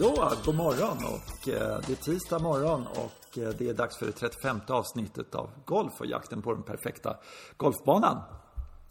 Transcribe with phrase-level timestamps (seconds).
[0.00, 4.06] då, god morgon och eh, det är tisdag morgon och eh, det är dags för
[4.06, 7.16] det 35 avsnittet av Golf och jakten på den perfekta
[7.56, 8.22] golfbanan.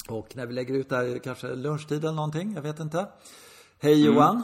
[0.09, 3.07] Och när vi lägger ut det här kanske lunchtid eller någonting, jag vet inte.
[3.79, 4.13] Hej Mm.
[4.15, 4.43] Johan!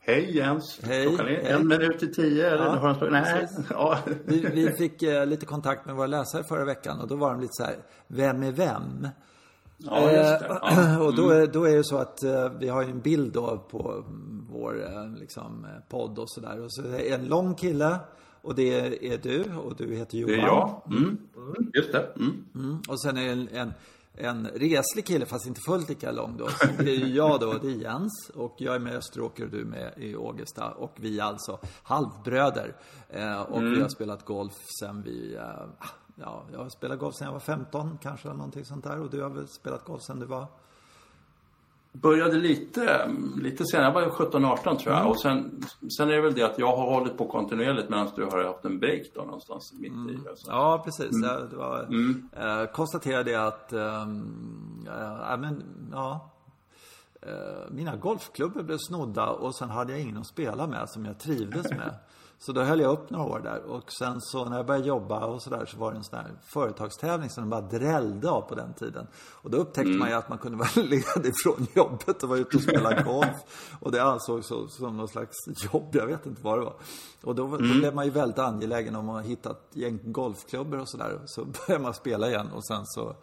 [0.00, 0.80] Hej Jens!
[0.82, 1.52] Hej, Klockan är hej.
[1.52, 2.64] en minut i tio eller?
[2.64, 3.12] Ja, Har slagit?
[3.12, 3.48] Nej.
[3.70, 3.98] Ja.
[4.24, 7.40] Vi, vi fick eh, lite kontakt med våra läsare förra veckan och då var de
[7.40, 7.76] lite så här,
[8.06, 9.08] vem är vem?
[9.84, 10.46] Ja, just det.
[10.46, 10.98] Eh, Ja.
[11.06, 13.58] Och då är, då är det så att eh, vi har ju en bild då
[13.70, 16.60] på mm, vår eh, liksom, podd och sådär.
[16.64, 17.98] Och så är det en lång kille
[18.42, 18.80] och det
[19.12, 20.34] är du och du heter Johan.
[20.34, 20.82] Det är jag.
[20.90, 21.18] Mm.
[21.74, 22.12] Just det.
[22.16, 22.44] Mm.
[22.54, 22.80] Mm.
[22.88, 23.72] Och sen är det en, en,
[24.14, 26.48] en reslig kille fast inte fullt lika lång då.
[26.48, 28.30] Så det är ju jag då, det är Jens.
[28.34, 30.70] Och jag är med i Österåker och du är med i Ågesta.
[30.70, 32.76] Och vi är alltså halvbröder.
[33.08, 35.42] Eh, och vi har spelat golf sen vi, eh,
[36.14, 39.00] ja, jag har spelat golf sen jag var 15 kanske eller någonting sånt där.
[39.00, 40.46] Och du har väl spelat golf sen du var?
[41.94, 43.10] Började lite,
[43.42, 45.02] lite senare, jag var 17-18 tror Mm.
[45.04, 45.10] jag.
[45.10, 45.62] Och sen,
[45.96, 48.64] sen är det väl det att jag har hållit på kontinuerligt medan du har haft
[48.64, 50.28] en break då någonstans mitt i.
[50.28, 50.50] Alltså.
[50.50, 51.10] Ja, precis.
[51.22, 51.80] Ja, det var,
[52.36, 56.30] eh, konstaterade jag att, ehm, ja, men, ja.
[57.22, 61.18] Eh, mina golfklubbor blev snodda och sen hade jag ingen att spela med som jag
[61.18, 61.94] trivdes med.
[62.46, 65.26] Så då höll jag upp några år där och sen så när jag började jobba
[65.26, 68.54] och sådär så var det en sån här företagstävling som de bara drällde av på
[68.54, 69.06] den tiden.
[69.16, 72.56] Och då upptäckte man ju att man kunde vara ledig från jobbet och vara ute
[72.56, 73.36] och spela golf.
[73.80, 75.36] Och det ansågs så, som någon slags
[75.72, 76.76] jobb, jag vet inte vad det var.
[77.22, 80.88] Och då, då blev man ju väldigt angelägen om att hitta ett gäng golfklubbor och
[80.88, 81.20] sådär.
[81.26, 83.16] Så började man spela igen och sen så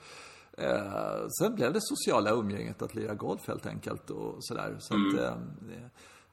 [0.59, 4.75] Eh, sen blev det sociala umgänget att lira golf helt enkelt och sådär.
[4.79, 5.33] Så att, eh,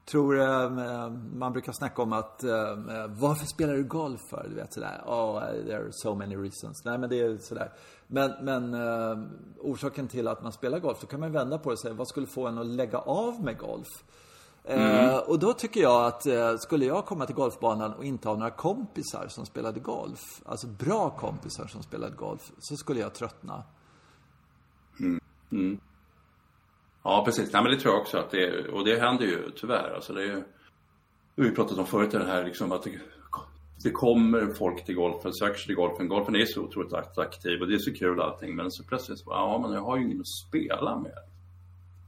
[0.06, 2.76] tror eh, man brukar snacka om att eh,
[3.08, 4.46] varför spelar du golf för?
[4.48, 6.84] Du vet sådär, oh, there are so many reasons.
[6.84, 7.72] Nej men det är sådär.
[8.06, 9.18] Men, men eh,
[9.60, 12.08] orsaken till att man spelar golf, då kan man vända på det och säga, vad
[12.08, 14.04] skulle få en att lägga av med golf?
[14.64, 16.26] Eh, och då tycker jag att
[16.60, 21.10] skulle jag komma till golfbanan och inte ha några kompisar som spelade golf, alltså bra
[21.10, 23.62] kompisar som spelade golf, så skulle jag tröttna.
[27.08, 27.52] Ja, precis.
[27.52, 29.94] Nej, men det tror jag också att det är, och det händer ju tyvärr.
[29.94, 30.42] Alltså det är ju,
[31.34, 32.90] det har vi pratat om förut det här liksom att det,
[33.84, 36.08] det kommer folk till golfen, söker sig till golfen.
[36.08, 38.56] Golfen är så otroligt attraktiv och det är så kul allting.
[38.56, 41.18] Men så plötsligt så, ja men jag har ju ingen att spela med.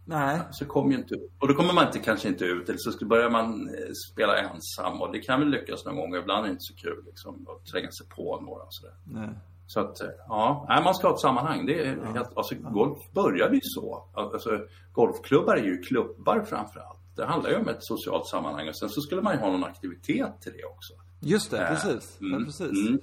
[0.06, 1.14] Nej, Så kommer ju inte.
[1.38, 5.02] Och då kommer man inte, kanske inte ut eller så börjar man eh, spela ensam
[5.02, 6.14] och det kan väl lyckas någon gång.
[6.14, 8.94] Ibland är det inte så kul liksom att tränga sig på några och sådär.
[9.04, 9.28] nej.
[9.68, 11.66] Så att, ja, man ska ha ett sammanhang.
[11.66, 14.04] Det är helt, alltså, golf började ju så.
[14.14, 14.60] Alltså,
[14.92, 16.98] golfklubbar är ju klubbar framför allt.
[17.16, 19.64] Det handlar ju om ett socialt sammanhang och sen så skulle man ju ha någon
[19.64, 20.92] aktivitet till det också.
[21.20, 22.16] Just det, precis.
[22.20, 22.88] Ja, Mm, precis.
[22.88, 23.00] mm.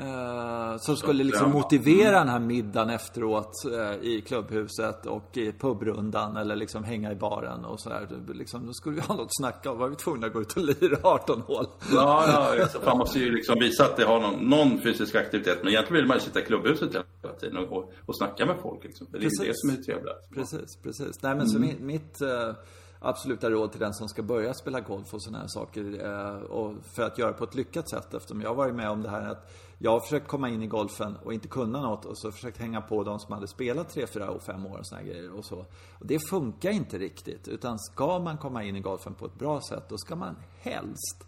[0.00, 6.36] Eh, som skulle liksom motivera den här middagen efteråt eh, i klubbhuset och i pubrundan
[6.36, 8.08] eller liksom hänga i baren och sådär.
[8.34, 9.78] Liksom, då skulle vi ha något att snacka om.
[9.78, 11.66] Var vi tvungna att gå ut och lira 18 hål.
[11.92, 15.58] Ja, ja, så man måste ju liksom visa att det har någon, någon fysisk aktivitet.
[15.62, 18.56] Men egentligen vill man ju sitta i klubbhuset hela tiden och, och, och snacka med
[18.62, 18.84] folk.
[18.84, 19.06] Liksom.
[19.10, 19.38] Det är Precis.
[19.40, 20.30] det som är trevligt.
[20.34, 21.22] Precis, precis.
[21.22, 21.68] Nej men så Mm.
[21.68, 22.54] mitt, mitt eh,
[23.00, 26.74] absoluta råd till den som ska börja spela golf och sådana här saker eh, och
[26.94, 29.28] för att göra på ett lyckat sätt eftersom jag har varit med om det här
[29.30, 32.58] att jag har försökt komma in i golfen och inte kunna något och så försökt
[32.58, 35.44] hänga på de som hade spelat 3, 4 och 5 år och såna grejer och
[35.44, 35.56] så.
[35.98, 39.60] Och det funkar inte riktigt utan ska man komma in i golfen på ett bra
[39.68, 41.26] sätt då ska man helst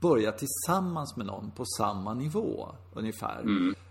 [0.00, 3.44] börja tillsammans med någon på samma nivå ungefär.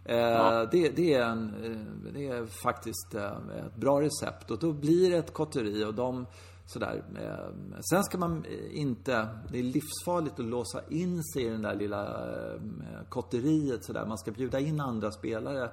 [0.06, 4.74] Eh, det, det, är en, eh, det är faktiskt eh, ett bra recept och då
[4.74, 6.26] blir det ett kotteri och de
[6.74, 7.04] sådär.
[7.20, 11.62] Ehm, sen ska man eh, inte, det är livsfarligt att låsa in sig i den
[11.62, 12.08] där lilla
[12.54, 14.06] ehm, kotteriet sådär.
[14.06, 15.70] Man ska bjuda in andra spelare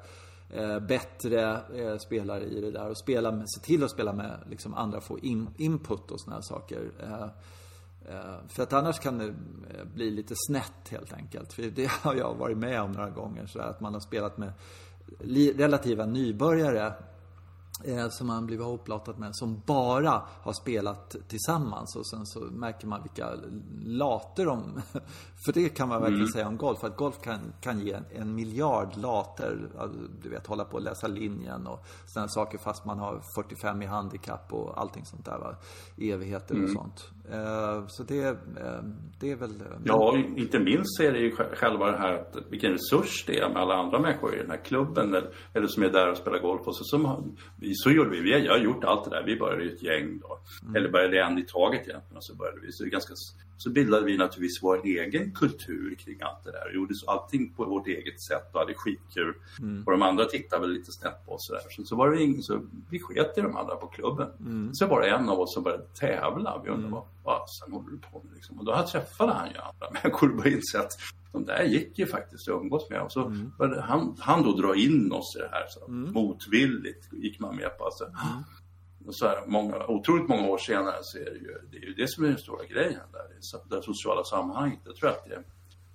[0.51, 4.39] eh, bättre eh, spelare i det där och spela med, se till att spela med
[4.51, 6.91] liksom andra, få in, input och såna här saker.
[8.49, 9.35] För att annars kan det
[9.95, 11.53] bli lite snett helt enkelt.
[11.53, 13.47] För det har jag varit med om några gånger.
[13.47, 14.53] Så att man har spelat med
[15.57, 16.93] relativa nybörjare
[18.11, 19.37] som man blivit hoplatad med.
[19.37, 21.97] Som bara har spelat tillsammans.
[21.97, 23.31] Och sen så märker man vilka
[23.85, 24.83] later de...
[25.45, 26.85] För det kan man verkligen säga om golf.
[26.85, 29.69] Att golf kan, kan ge en, en miljard later.
[30.23, 33.87] Du vet, hålla på och läsa linjen och sådana saker fast man har 45 i
[33.87, 35.39] handikapp och allting sånt där.
[35.39, 35.57] Va?
[35.99, 37.11] Evigheter och sånt.
[37.33, 38.35] Eh, Så det, eh,
[39.21, 39.51] det är väl...
[39.51, 43.39] eh, Ja, inte minst är det ju sj- själva det här att vilken resurs det
[43.39, 46.17] är med alla andra människor i den här klubben eller, eller som är där och
[46.17, 46.61] spelar golf.
[46.67, 47.37] Och så, som,
[47.75, 48.21] så gjorde vi.
[48.21, 49.23] vi har, jag har gjort allt det där.
[49.27, 50.39] Vi började i ett gäng då.
[50.79, 52.73] Eller började en i taget egentligen och så började vi.
[52.73, 53.15] Så det är ganska
[53.59, 56.75] Så bildade vi naturligtvis vår egen kultur kring allt det där.
[56.75, 59.35] Gjorde allting på vårt eget sätt och hade skitkul.
[59.61, 59.83] Mm.
[59.87, 61.63] Och de andra tittade väl lite snett på oss sådär.
[61.71, 62.61] Så, så var det ingen, så
[62.91, 64.29] vi sket i de andra på klubben.
[64.41, 64.75] Mm.
[64.75, 66.61] Så var det en av oss som började tävla.
[66.65, 66.91] Vi undrade mm.
[66.91, 68.59] vad fasen håller du på med liksom.
[68.59, 70.93] Och då träffade han ju andra människor och började inse att
[71.33, 73.03] de där gick ju faktiskt att umgås med.
[73.03, 73.53] Och så mm.
[73.59, 75.67] började han, han då dra in oss i det här.
[75.69, 76.13] Så mm.
[76.13, 77.85] Motvilligt gick man med på.
[77.85, 78.05] Alltså.
[78.05, 78.45] Mm
[79.11, 82.09] så här, många, otroligt många år senare så är det ju det, är ju det
[82.09, 83.77] som är den stora grejen där.
[83.77, 84.81] Det sociala sammanhanget.
[84.85, 85.43] Jag tror att det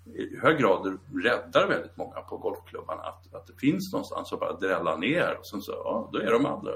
[0.05, 3.01] i hög grad räddar väldigt många på golfklubbarna.
[3.01, 6.31] Att, att det finns någonstans att bara drälla ner och sen så, ja, då är
[6.31, 6.71] de andra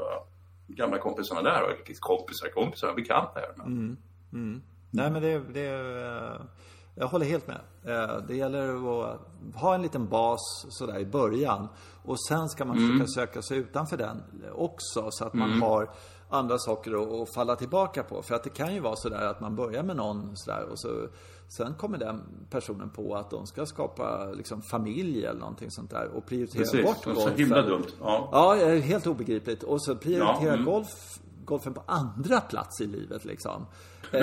[0.68, 3.54] gamla kompisarna där och kompisar, kompisar, bekanta här.
[3.54, 3.98] Mm,
[4.34, 4.62] mm.
[4.92, 5.70] Nej men det, det
[7.00, 7.60] jag håller helt med.
[7.84, 8.68] Eh, det gäller
[9.04, 9.20] att
[9.56, 11.68] ha en liten bas sådär i början.
[12.04, 12.92] Och sen ska man mm.
[12.92, 14.24] försöka söka sig utanför den
[14.54, 15.62] också så att man mm.
[15.62, 15.90] har
[16.30, 18.22] andra saker att, falla tillbaka på.
[18.22, 21.08] För att det kan ju vara sådär att man börjar med någon sådär och så
[21.50, 26.08] Sen kommer den personen på att de ska skapa liksom familj eller någonting sånt där
[26.08, 26.86] och prioritera Precis.
[26.86, 27.24] bort golfen.
[27.24, 27.86] Så himla dumt.
[28.00, 28.30] Ja.
[28.32, 29.64] ja, helt obegripligt.
[29.64, 30.66] Och så prioritera ja, mm.
[30.66, 33.66] golf, golfen på andra plats i livet liksom.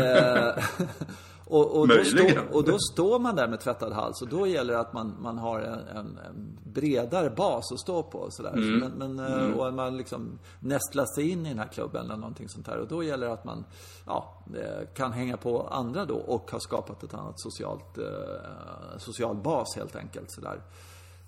[1.46, 4.46] eh, Och, och, då stå, och, då står man där med tvättad hals och då
[4.46, 8.26] gäller det att man, man har en, en, en bredare bas att stå på.
[8.30, 8.52] Sådär.
[8.52, 8.78] Mm.
[8.78, 9.54] Men, men, eh, mm.
[9.60, 12.78] Och man liksom nästlar sig in i den här klubben eller någonting sånt här.
[12.78, 13.64] Och då gäller det att man
[14.06, 19.36] ja, eh, kan hänga på andra då och har skapat ett annat socialt, eh, social
[19.36, 20.32] bas helt enkelt.
[20.32, 20.60] Sådär.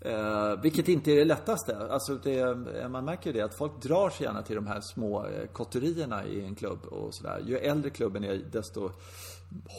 [0.01, 1.89] Eh, vilket inte är det lättaste.
[1.91, 2.57] Alltså det,
[2.89, 6.45] man märker ju det att folk drar sig gärna till de här små kotterierna i
[6.45, 7.43] en klubb och sådär.
[7.47, 8.91] Ju äldre klubben är desto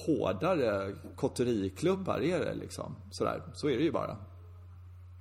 [0.06, 2.96] hårdare kotteriklubbar är det liksom.
[3.12, 3.42] Sådär.
[3.54, 4.18] Så är det ju bara.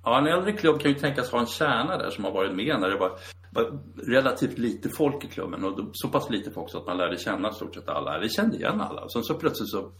[0.03, 2.79] Ja, en äldre klubb kan ju tänkas ha en kärna där som har varit med
[2.79, 3.19] när det var,
[3.51, 7.17] var relativt lite folk i klubben och så pass lite folk så att man lärde
[7.17, 9.01] känna stort sett alla, eller kände igen alla.
[9.01, 9.91] Och sen så plötsligt så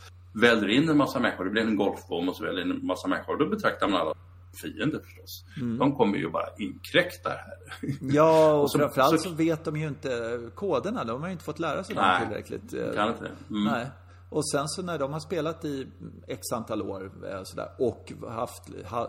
[0.42, 3.08] väller in en massa människor, det blir en golfbom och så väller in en massa
[3.08, 4.14] människor och då betraktar man alla
[4.62, 5.46] fiender förstås.
[5.62, 5.78] Mm.
[5.78, 7.58] De kommer ju bara inkräkta här.
[8.02, 11.04] Ja, och, och så, framförallt så, så, vet de ju inte koderna.
[11.04, 12.96] De har ju inte fått lära sig dem tillräckligt.
[12.96, 13.32] Kan inte.
[13.50, 13.64] Mm.
[13.64, 13.88] Nej.
[14.30, 15.88] Och sen så när de har spelat i
[16.28, 18.64] x antal år eh, sådär, och haft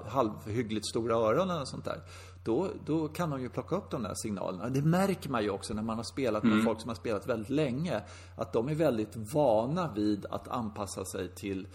[0.06, 2.02] halvhyggligt stora öron eller sånt där.
[2.44, 4.68] Då, då kan de ju plocka upp de där signalerna.
[4.68, 6.64] Det märker man ju också när man har spelat med mm.
[6.64, 8.00] folk som har spelat väldigt länge.
[8.36, 11.66] Att de är väldigt vana vid att anpassa sig till,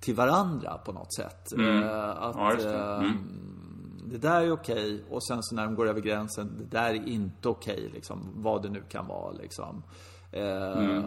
[0.00, 1.52] till varandra på något sätt.
[1.52, 1.82] Mm.
[1.82, 2.74] Uh, att, ja, det.
[2.74, 3.16] Eh, mm.
[4.04, 4.18] det.
[4.18, 7.08] där är okej okay, och sen så när de går över gränsen, det där är
[7.08, 8.32] inte okej okay, liksom.
[8.34, 9.82] Vad det nu kan vara liksom.
[10.36, 11.04] Uh,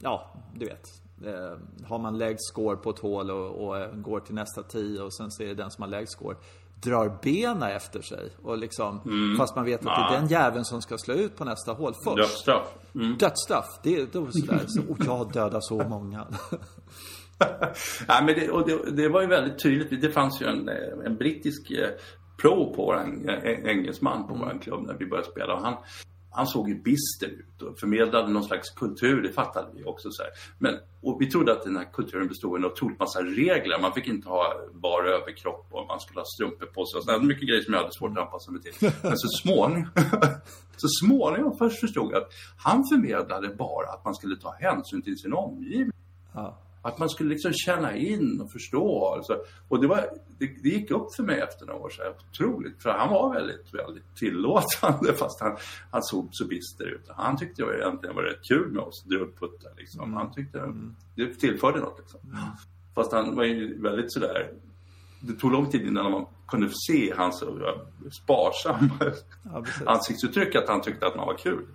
[0.00, 1.07] ja, du vet.
[1.26, 5.02] Eh, har man lägst score på ett hål och, och, eh, går till nästa tio
[5.02, 6.36] och sen så är det den som har lägst score
[6.82, 8.30] drar bena efter sig.
[8.42, 9.36] Och liksom, mm.
[9.36, 11.94] Fast man vet att det är den jäveln som ska slå ut på nästa hål
[12.04, 12.16] först.
[12.16, 12.68] Dödsstraff.
[12.94, 13.16] Mm.
[13.18, 13.80] Dödsstraff.
[13.82, 14.64] Det är då sådär.
[14.66, 16.26] Så, och jag dödar så många.
[18.08, 20.02] ja, men det, och det, det, var ju väldigt tydligt.
[20.02, 20.68] Det fanns ju en,
[21.06, 21.88] en brittisk eh,
[22.42, 24.40] pro på våran, engelsman på mm.
[24.40, 25.54] våran klubb när vi började spela.
[25.54, 25.74] Och han,
[26.30, 30.08] han såg ju bister ut och förmedlade någon slags kultur, det fattade vi också.
[30.10, 30.32] Så här.
[30.58, 33.80] Men, och vi trodde att den här kulturen bestod av en otroligt massa regler.
[33.80, 36.98] Man fick inte ha bar överkropp och man skulle ha strumpor på sig.
[36.98, 37.20] Och sådär.
[37.20, 38.72] Mycket grejer som jag hade svårt att anpassa mig till.
[39.02, 39.90] Men så småningom,
[40.76, 45.18] så småningom först förstod jag att han förmedlade bara att man skulle ta hänsyn till
[45.18, 45.92] sin omgivning.
[46.32, 46.58] Ja.
[46.82, 49.14] Att man skulle liksom känna in och förstå.
[49.14, 49.40] Alltså.
[49.68, 49.96] Och det, var,
[50.38, 51.90] det, det, gick upp för mig efter några år.
[51.90, 52.82] Så här, otroligt.
[52.82, 55.56] För han var väldigt, väldigt tillåtande fast han,
[55.90, 57.08] han såg så bister ut.
[57.08, 59.72] Han tyckte det egentligen var rätt kul med oss drullputtar.
[59.76, 60.02] Liksom.
[60.04, 60.14] Mm.
[60.14, 60.96] Han tyckte mm.
[61.14, 61.98] det tillförde något.
[61.98, 62.20] Liksom.
[62.24, 62.40] Mm.
[62.94, 64.50] Fast han var ju väldigt sådär
[65.20, 67.44] det tog lång tid innan man kunde se hans
[68.22, 69.12] sparsamma
[69.44, 71.66] ja, ansiktsuttryck att han tyckte att man var kul.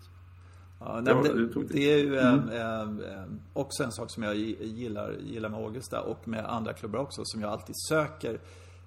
[0.86, 2.50] Ja, nej, det, det, är ju mm.
[2.50, 7.00] eh, eh, också en sak som jag gillar, gillar med Augusta och med andra klubbar
[7.00, 8.40] också som jag alltid söker.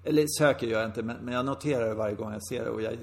[0.03, 2.69] Eller söker gör jag inte, men, men jag noterar det varje gång jag ser det
[2.69, 2.93] och jag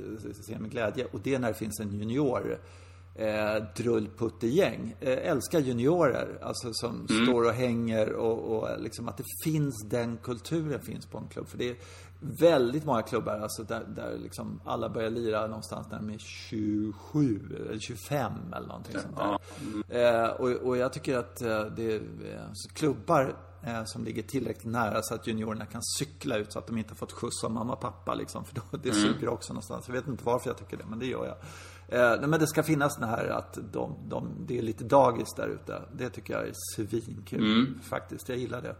[0.46, 1.06] ser med glädje.
[1.12, 2.58] Och det är när det finns en junior
[3.14, 4.96] eh, drullputtegäng.
[5.00, 7.26] Eh, älskar juniorer, alltså som mm.
[7.26, 11.48] står och hänger och, och liksom att det finns den kulturen finns på en klubb.
[11.48, 11.76] För det är
[12.24, 17.40] väldigt många klubbar alltså där, där liksom alla börjar lira någonstans när de är 27
[17.56, 19.16] eller 25 eller någonting sånt
[19.88, 20.24] där.
[20.24, 22.00] Eh, och, och, jag tycker att eh, det är
[22.48, 26.66] alltså, klubbar eh, som ligger tillräckligt nära så att juniorerna kan cykla ut så att
[26.66, 28.44] de inte har fått skjuts av mamma och pappa liksom.
[28.44, 29.02] För då, det mm.
[29.02, 29.84] suger också någonstans.
[29.88, 31.36] Jag vet inte varför jag tycker det, men det gör jag.
[31.88, 35.48] Eh, men det ska finnas det här att de, de, det är lite dagis där
[35.48, 35.82] ute.
[35.92, 37.80] Det tycker jag är svinkul mm.
[37.82, 38.28] faktiskt.
[38.28, 38.76] Jag gillar det.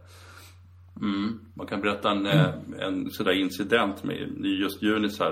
[1.01, 1.39] Mm.
[1.53, 2.79] Man kan berätta en, mm.
[2.79, 5.31] en sådär incident med just Unis här.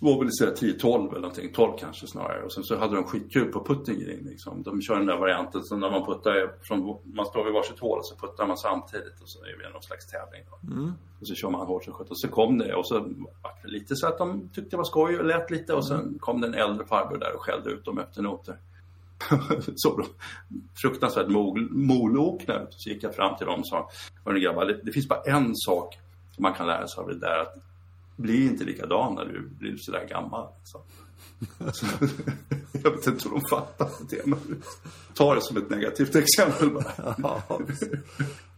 [0.00, 2.44] var väl sådär 10-12 eller någonting, 12 kanske snarare.
[2.44, 4.62] Och sen så hade de skitkul på putting green liksom.
[4.62, 7.98] De kör den där varianten så när man puttar från, man står vid varsitt hål
[7.98, 10.72] och så puttar man samtidigt och så är det någon slags tävling då.
[10.72, 10.92] Mm.
[11.20, 12.10] Och så kör man hårt som sjutton.
[12.10, 12.94] Och så kom det och så
[13.42, 16.00] var det lite så att de tyckte det var skoj och lät lite och sen
[16.00, 16.18] mm.
[16.18, 18.56] kom det en äldre farbror där och skällde ut dem efter noter.
[19.76, 20.06] så de
[20.74, 22.68] fruktansvärt mol, molokna ut.
[22.70, 23.90] Så gick jag fram till dem och sa,
[24.24, 25.98] hörni grabbar, det, det finns bara en sak
[26.38, 27.54] man kan lära sig av det där att
[28.16, 30.48] bli inte likadan när du blir sådär gammal.
[30.64, 30.82] Så.
[32.82, 34.62] jag vet inte om de fattar det, men
[35.14, 37.14] ta det som ett negativt exempel bara.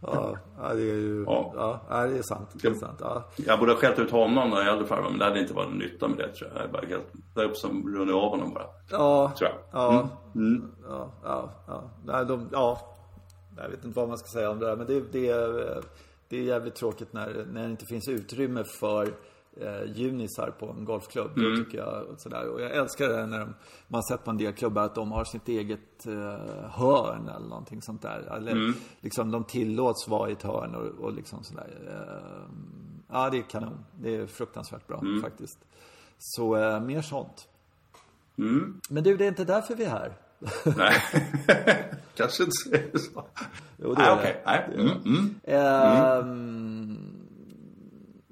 [0.01, 1.81] ja, ja, det är ju, ja.
[1.89, 2.49] ja, det är sant.
[2.53, 3.29] Det är sant ja.
[3.35, 5.69] Jag borde ha skällt ut honom när jag äldre farbror, men det hade inte varit
[5.69, 6.63] någon nytta med det tror jag.
[6.63, 8.65] Jag bara helt, det är upp som runnit av honom bara.
[8.89, 9.59] Ja, tror jag.
[9.71, 10.47] Ja, mm.
[10.47, 10.71] Mm.
[10.87, 11.83] ja, ja, ja.
[12.05, 12.87] Nej, de, ja.
[13.57, 15.81] Jag vet inte vad man ska säga om det där, men det, det, är,
[16.29, 19.13] det är jävligt tråkigt när, när det inte finns utrymme för
[19.57, 21.37] eh, junisar på en golfklubb.
[21.37, 21.51] Mm.
[21.51, 22.03] Det tycker jag.
[22.03, 22.47] Och, sådär.
[22.47, 23.53] och jag älskar det när de,
[23.87, 27.81] man sett på en del klubbar att de har sitt eget eh, hörn eller någonting
[27.81, 28.19] sånt där.
[28.35, 28.73] Eller, mm.
[29.01, 31.67] liksom, de tillåts vara i ett hörn och, och liksom sådär.
[31.87, 32.51] Eh,
[33.11, 33.85] ja, det är kanon.
[33.99, 35.21] Det är fruktansvärt bra mm.
[35.21, 35.59] faktiskt.
[36.17, 37.47] Så eh, mer sånt.
[38.37, 38.81] Mm.
[38.89, 40.13] Men du, det är inte därför vi är här.
[40.77, 40.95] Nej,
[42.15, 43.23] kanske inte så.
[43.77, 44.33] Jo, det är ah, okay.
[44.45, 44.81] det.
[44.81, 45.35] Mm, mm.
[45.43, 46.80] Ehm,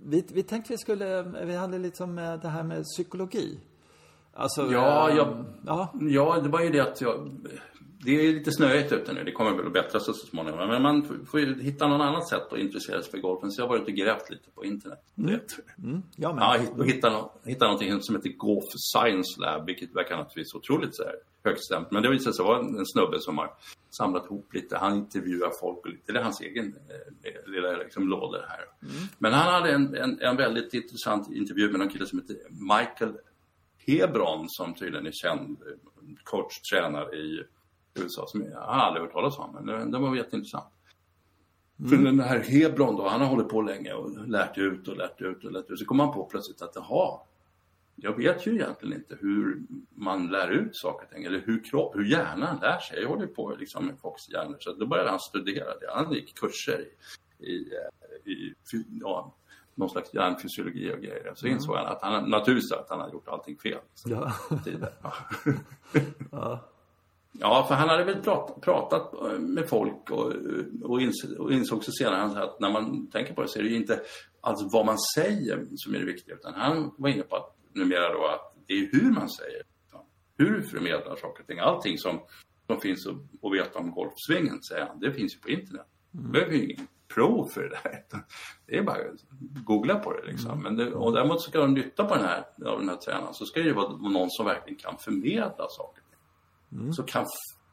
[0.09, 3.59] vi, vi tänkte vi skulle, vi hade liksom det här med psykologi.
[4.33, 5.93] Alltså, ja, jag, ja.
[5.99, 7.31] ja, det var ju det att jag,
[8.05, 9.23] det är lite snöigt ute nu.
[9.23, 10.69] Det kommer väl att bättra sig så småningom.
[10.69, 13.51] Men man får ju hitta något annat sätt att intressera sig för golfen.
[13.51, 14.99] Så jag har varit och grävt lite på internet.
[15.17, 15.39] Mm.
[15.83, 16.03] Mm.
[16.15, 16.43] Ja, men.
[16.43, 19.65] ja, och hitta, hitta någonting som heter Golf Science Lab.
[19.65, 21.91] Vilket verkar naturligtvis otroligt så här högstämt.
[21.91, 23.53] Men det visade sig vara en snubbe som har
[23.89, 24.77] samlat ihop lite.
[24.77, 26.11] Han intervjuar folk och lite.
[26.11, 26.75] Det är hans egen
[27.23, 28.91] eh, lilla liksom, låda här.
[28.91, 29.07] Mm.
[29.17, 33.17] Men han hade en, en, en, väldigt intressant intervju med en kille som heter Michael
[33.87, 35.73] Hebron som tydligen är känd eh,
[36.23, 37.43] coach, tränare i
[37.93, 39.57] USA som jag har aldrig hört talas om.
[39.61, 40.73] Men den var jätteintressant.
[41.79, 41.89] Mm.
[41.89, 45.21] För den här Hebron då, han har hållit på länge och lärt ut och lärt
[45.21, 45.79] ut och lärt ut.
[45.79, 47.19] Så kom han på plötsligt att jaha,
[48.01, 49.61] jag vet ju egentligen inte hur
[49.95, 53.01] man lär ut saker och ting eller hur, kropp, hur hjärnan lär sig.
[53.01, 55.91] Jag håller på liksom med folks hjärnor så då började han studera det.
[55.93, 56.85] Han gick kurser
[57.39, 57.53] i,
[58.25, 58.55] i, i
[59.01, 59.35] ja,
[59.75, 61.33] någon slags hjärnfysiologi och grejer.
[61.35, 61.57] Så mm.
[61.57, 63.79] insåg han att han naturligtvis att han hade gjort allting fel.
[64.05, 64.33] Ja.
[67.31, 67.65] ja.
[67.67, 70.33] för han hade väl pratat, pratat med folk och,
[70.83, 73.69] och, insåg, och insåg så senare att när man tänker på det så är det
[73.69, 74.01] ju inte
[74.41, 78.13] alltså vad man säger som är det viktiga utan han var inne på att numera
[78.13, 79.63] då att det är hur man säger.
[80.37, 81.59] Hur du förmedlar saker och ting.
[81.59, 82.19] Allting som,
[82.67, 85.85] som finns att, veta om golfsvingen, säger han, det finns ju på internet.
[86.13, 86.31] Mm.
[86.31, 88.03] Behöver ju ingen prov för det där.
[88.65, 89.25] Det är bara att
[89.65, 90.51] googla på det liksom.
[90.51, 90.63] Mm.
[90.63, 93.45] Men det, och däremot ska de nytta på den här, av den här tränaren så
[93.45, 96.03] ska det ju vara någon som verkligen kan förmedla saker.
[96.71, 96.93] Mm.
[96.93, 97.25] Som kan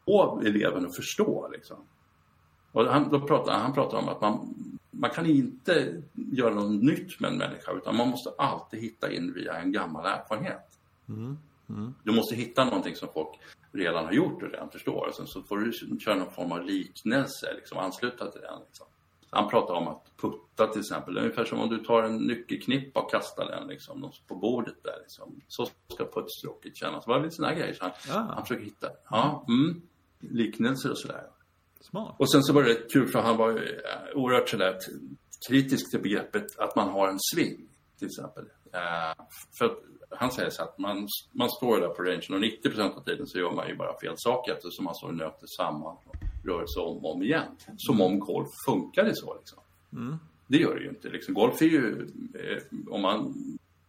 [0.05, 1.77] få eleven att förstå liksom.
[2.73, 4.55] Och han, då pratar, han pratar om att man,
[4.99, 9.33] man kan inte göra något nytt med en människa utan man måste alltid hitta in
[9.33, 10.79] via en gammal erfarenhet.
[11.09, 11.39] Mm.
[11.69, 11.95] Mm.
[12.03, 13.41] Du måste hitta någonting som folk
[13.73, 15.07] redan har gjort och redan förstår.
[15.09, 18.61] Och sen så får du köra någon form av liknelse, liksom, ansluta till den.
[18.67, 18.87] Liksom.
[19.31, 21.19] Han pratar om att putta till exempel.
[21.19, 24.99] Ungefär som om du tar en nyckelknippa och kastar den liksom, på bordet där.
[25.03, 25.41] Liksom.
[25.49, 27.05] Så ska puttstråket kännas.
[27.05, 27.75] Det var lite sådana grejer.
[27.75, 28.35] Så han, ah.
[28.35, 29.83] han försöker hitta ja, mm,
[30.21, 31.27] liknelser och sådär.
[31.91, 32.15] Smart.
[32.19, 34.79] Och sen så var det kul för han var eh, oerhört sådär
[35.49, 38.45] kritisk till begreppet att man har en sving till exempel.
[38.45, 39.25] Uh,
[39.59, 39.77] för
[40.11, 43.39] han säger så att man, man står där på rangen och 90% av tiden så
[43.39, 46.83] gör man ju bara fel saker eftersom man står och nöter samman och rör sig
[46.83, 47.57] om och om igen.
[47.77, 49.59] Som om golf funkade så liksom.
[49.93, 50.17] Mm.
[50.47, 51.09] Det gör det ju inte.
[51.09, 51.35] Liksom.
[51.35, 53.35] Golf är ju, eh, om man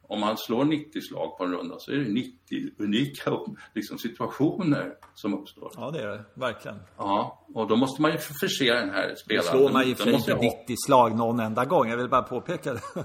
[0.08, 2.32] om man slår 90 slag på en runda så är det 90
[2.78, 3.32] unika
[3.74, 5.72] liksom, situationer som uppstår.
[5.76, 6.24] Ja, det är det.
[6.34, 6.80] Verkligen.
[6.98, 9.54] Ja, och då måste man ju förse den här spelaren.
[9.54, 11.90] Nu slår man ju för inte 90 slag någon enda gång.
[11.90, 12.82] Jag vill bara påpeka det.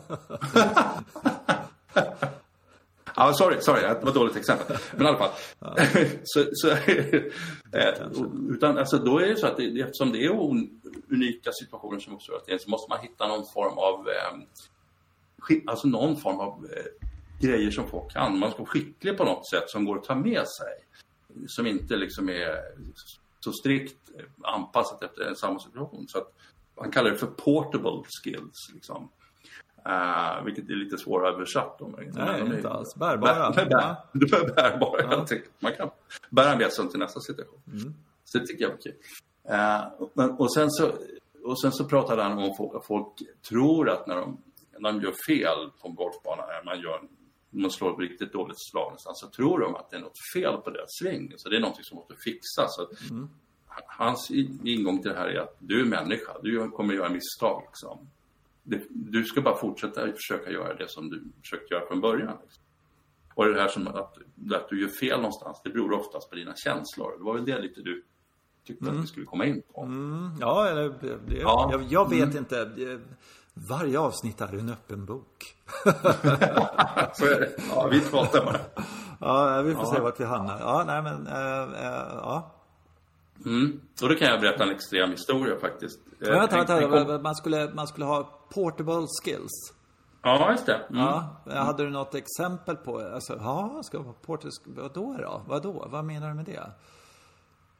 [3.17, 4.77] Ja, sorry, sorry, det var ett dåligt exempel.
[4.97, 5.31] Men i alla fall.
[5.59, 5.77] Ja.
[6.25, 7.23] så, så, eh,
[8.51, 10.31] utan, alltså, då är det så att det, eftersom det är
[11.11, 14.39] unika situationer som uppstår så måste man hitta någon form av eh,
[15.67, 17.09] alltså någon form av eh,
[17.41, 18.39] grejer som folk kan.
[18.39, 20.87] Man ska vara skicklig på något sätt som går att ta med sig.
[21.47, 22.59] Som inte liksom är
[23.41, 24.11] så strikt
[24.43, 26.09] anpassat efter samma situation.
[26.09, 26.33] Så att
[26.81, 28.71] man kallar det för portable skills.
[28.75, 29.09] Liksom.
[29.89, 31.81] Uh, vilket är lite svåröversatt.
[31.81, 32.95] Nej, de inte alls.
[32.95, 33.51] Bärbara.
[33.51, 35.27] Bär, bär, bär, bärbara, ja.
[35.31, 35.91] jag Man kan
[36.31, 37.61] bära med sig till nästa situation.
[37.67, 37.95] Mm.
[38.25, 38.95] Så det tycker jag var kul.
[39.51, 40.93] Uh, och, sen så,
[41.45, 42.45] och sen så pratade han om
[42.75, 44.39] att folk tror att när de
[44.83, 47.01] när de gör fel på en golfbana, när man gör
[47.55, 50.71] man slår ett riktigt dåligt slag så tror de att det är något fel på
[50.71, 51.33] deras sving.
[51.37, 52.71] Så det är någonting som måste fixas.
[53.11, 53.29] Mm.
[53.87, 54.31] Hans
[54.65, 57.62] ingång till det här är att du är människa, du kommer göra misstag.
[57.67, 58.09] Liksom.
[58.89, 62.37] Du ska bara fortsätta försöka göra det som du försökte göra från början.
[62.43, 62.62] Liksom.
[63.35, 64.19] Och det här som att,
[64.55, 67.19] att du gör fel någonstans, det beror oftast på dina känslor.
[67.19, 68.05] Det var väl det lite du
[68.65, 69.83] tyckte att vi skulle komma in på.
[69.83, 71.69] Mm, ja, eller det, Ja.
[71.73, 72.71] Jag, jag vet inte.
[73.55, 75.57] Varje avsnitt är en öppen bok.
[77.15, 77.51] Så är det.
[77.71, 78.61] Ja, vi pratar bara.
[79.21, 80.61] Ja, vi får se vart vi hamnar.
[80.61, 82.53] Ja, nej men, eh, eh, ja.
[83.45, 83.81] Mm.
[84.03, 86.01] Och då kan jag berätta en extrem historia faktiskt.
[86.19, 87.19] Men vänta, vänta, vänta.
[87.19, 89.73] Man skulle, man skulle ha portable skills.
[90.23, 90.81] Ja, just det.
[90.91, 91.05] Mm.
[91.05, 95.43] Ja, hade du något exempel på, alltså, ja, ska vara portable, vadå då?
[95.47, 95.89] Vadå?
[95.91, 96.71] Vad menar du med det?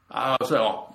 [0.09, 0.95] Alltså, ja.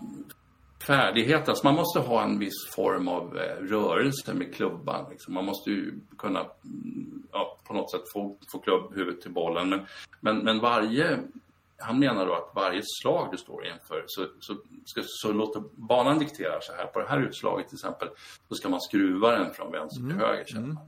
[0.79, 5.09] Färdighet, alltså man måste ha en viss form av eh, rörelse med klubban.
[5.09, 5.33] Liksom.
[5.33, 9.69] Man måste ju kunna mm, ja, på något sätt få, få klubbhuvudet till bollen.
[9.69, 9.85] Men,
[10.19, 11.19] men, men varje,
[11.77, 16.19] han menar då att varje slag du står inför så, så, ska, så låter banan
[16.19, 16.85] diktera så här.
[16.85, 18.09] På det här utslaget till exempel
[18.49, 20.45] så ska man skruva den från vänster till höger.
[20.45, 20.85] känner man.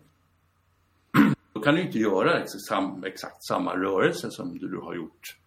[1.53, 5.38] Då kan du inte göra exakt, sam, exakt samma rörelse som du, du har gjort.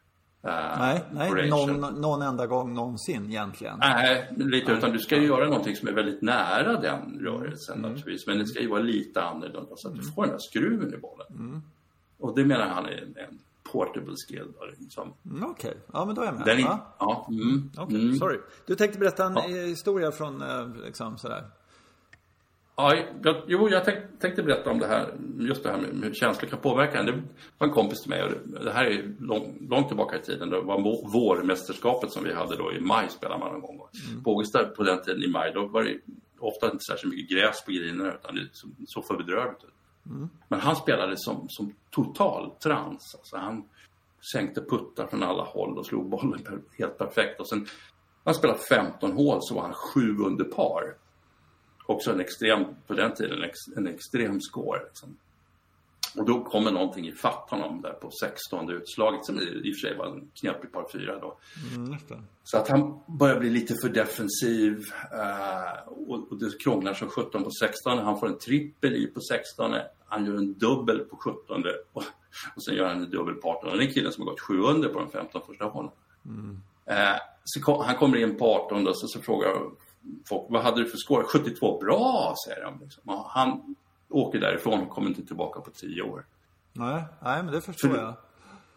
[0.43, 3.79] Eh, Nej, nej någon, någon enda gång någonsin egentligen.
[3.79, 7.91] Nej, lite utan du ska ju göra någonting som är väldigt nära den rörelsen Mm.
[7.91, 8.27] naturligtvis.
[8.27, 10.97] Men det ska ju vara lite annorlunda så att du får den där skruven i
[10.97, 11.63] bollen.
[12.19, 13.39] Och det menar han är en, en
[13.73, 14.49] portable skill.
[14.79, 15.13] Liksom.
[15.31, 16.45] Mm, Okej, ja men då är jag med.
[16.47, 16.95] Den är, ja.
[16.99, 18.17] ja, mm, Okej, mm.
[18.17, 18.39] sorry.
[18.67, 19.43] Du tänkte berätta en Ja.
[19.43, 21.45] historia från, eh, liksom sådär.
[22.77, 26.15] Ja, jag, jo, jag tänk, tänkte berätta om det här, just det här med hur
[26.15, 27.07] känslor kan påverka en.
[27.07, 27.23] Det
[27.59, 30.51] var en kompis till mig och det, det här är lång, långt tillbaka i tiden.
[30.51, 30.81] Det var
[31.13, 33.81] vårmästerskapet som vi hade då i maj spelade man en gång.
[34.11, 34.23] Mm.
[34.23, 35.99] På Ågesta på den tiden i maj, då var det
[36.39, 39.75] ofta inte särskilt mycket gräs på grinerna utan det så, så för bedrövligt ut.
[40.49, 43.15] Men han spelade som, som total trans.
[43.19, 43.65] Alltså han
[44.33, 47.41] sänkte puttar från alla håll och slog bollen per, helt perfekt.
[47.41, 47.67] Och sen,
[48.25, 50.95] han spelade 15 hål så var han sju under par
[51.93, 54.81] också en extrem, på den tiden, en, ex, en extrem score.
[54.85, 55.17] Liksom.
[56.17, 59.89] Och då kommer någonting i fatt honom där på 16 utslaget som i och för
[59.89, 61.39] sig var en knepig par fyra då.
[61.77, 61.97] Mm.
[62.45, 64.79] Så att han börjar bli lite för defensiv
[65.13, 67.99] eh, och, och det krånglar som 17 på 16.
[67.99, 69.75] Han får en trippel i på 16.
[70.07, 72.05] Han gör en dubbel på 17 och,
[72.57, 73.71] och sen gör han en dubbel på 18.
[73.71, 75.91] Det är en kille som har gått 7 under på de 15 första hålen.
[76.87, 79.51] Eh, så kom, han kommer in på 18 och så, så frågar
[80.29, 81.25] folk, vad hade du för score?
[81.25, 82.81] 72, bra säger de.
[82.81, 83.03] Liksom.
[83.29, 83.75] Han
[84.09, 86.27] åker därifrån och kommer inte tillbaka på 10 år.
[86.73, 88.15] Nej, nej, men det förstår För- jag.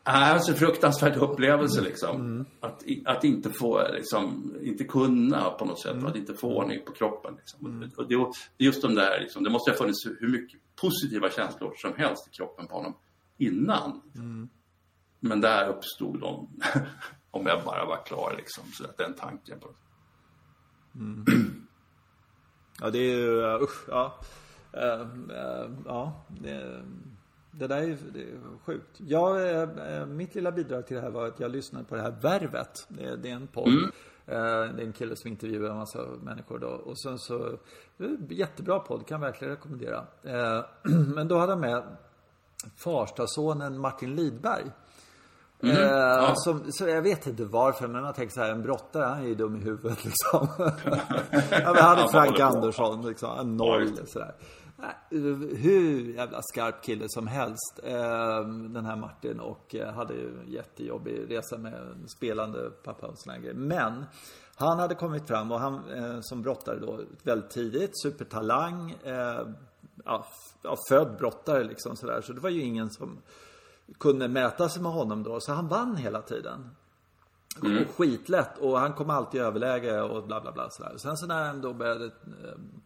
[0.07, 2.45] Alltså fruktansvärd upplevelse liksom.
[2.59, 6.85] Att, i- att inte få, liksom, inte kunna på något sätt, att inte få ordning
[6.85, 7.35] på kroppen.
[7.37, 7.91] Liksom.
[7.97, 8.15] Och det,
[8.57, 11.93] det är just de där, liksom, det måste ha funnits hur mycket positiva känslor som
[11.97, 12.93] helst i kroppen på honom
[13.37, 14.01] innan.
[15.19, 16.47] Men där uppstod de,
[17.31, 19.59] om jag bara var klar liksom, så att den tanken.
[19.59, 19.67] På.
[22.81, 24.19] Ja, det är ju, uh, usch, ja.
[24.73, 25.01] Eh,
[25.37, 26.81] eh, ja, det,
[27.51, 28.87] det där är ju det är sjukt.
[28.97, 29.61] Jag, eh,
[29.95, 32.85] eh, mitt lilla bidrag till det här var att jag lyssnade på det här Värvet.
[32.89, 33.67] Det, är- det är en podd.
[33.67, 33.91] Mm.
[34.25, 36.67] Det är en kille som intervjuar en massa människor då.
[36.67, 37.57] Och sen så,
[38.29, 40.05] jättebra podd, kan jag verkligen rekommendera.
[41.15, 41.83] Men då hade han med
[42.75, 44.65] Farstasonen Martin Lidberg.
[45.69, 49.23] Eh, som, så jag vet inte varför, men jag tänker så här, en brottare, han
[49.23, 50.47] är ju dum i huvudet liksom.
[51.51, 52.39] ja, men han är Frank.
[52.39, 54.35] Andersson, liksom, en Ja, noll sådär.
[54.77, 54.95] Nej,
[55.55, 59.39] Hur jävla skarp kille som helst, eh, den här Martin.
[59.39, 63.55] Och eh, hade ju en jättejobbig resa med spelande pappa och sådana grejer.
[63.55, 64.05] Men
[64.55, 68.91] han hade kommit fram och han eh, som brottare då väldigt tidigt, supertalang.
[69.03, 69.47] Eh,
[70.05, 70.25] ja,
[70.61, 72.21] ja, född brottare liksom sådär.
[72.21, 73.21] Så det var ju ingen som
[73.99, 75.39] kunde mäta sig med honom då.
[75.39, 76.69] Så han vann hela tiden.
[77.61, 80.93] Och skitlätt och han kom alltid i överläge och bla bla bla sådär.
[80.97, 82.11] Sen så när han då började eh,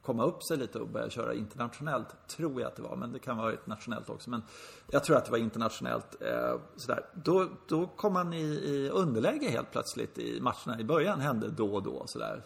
[0.01, 3.19] komma upp sig lite och började köra internationellt, tror jag att det var, men det
[3.19, 4.29] kan vara nationellt också.
[4.29, 4.43] Men
[4.91, 6.21] jag tror att det var internationellt.
[6.21, 7.05] Eh, sådär.
[7.13, 11.75] Då, då kom han i, i underläge helt plötsligt i matcherna i början, hände då
[11.75, 12.43] och då sådär.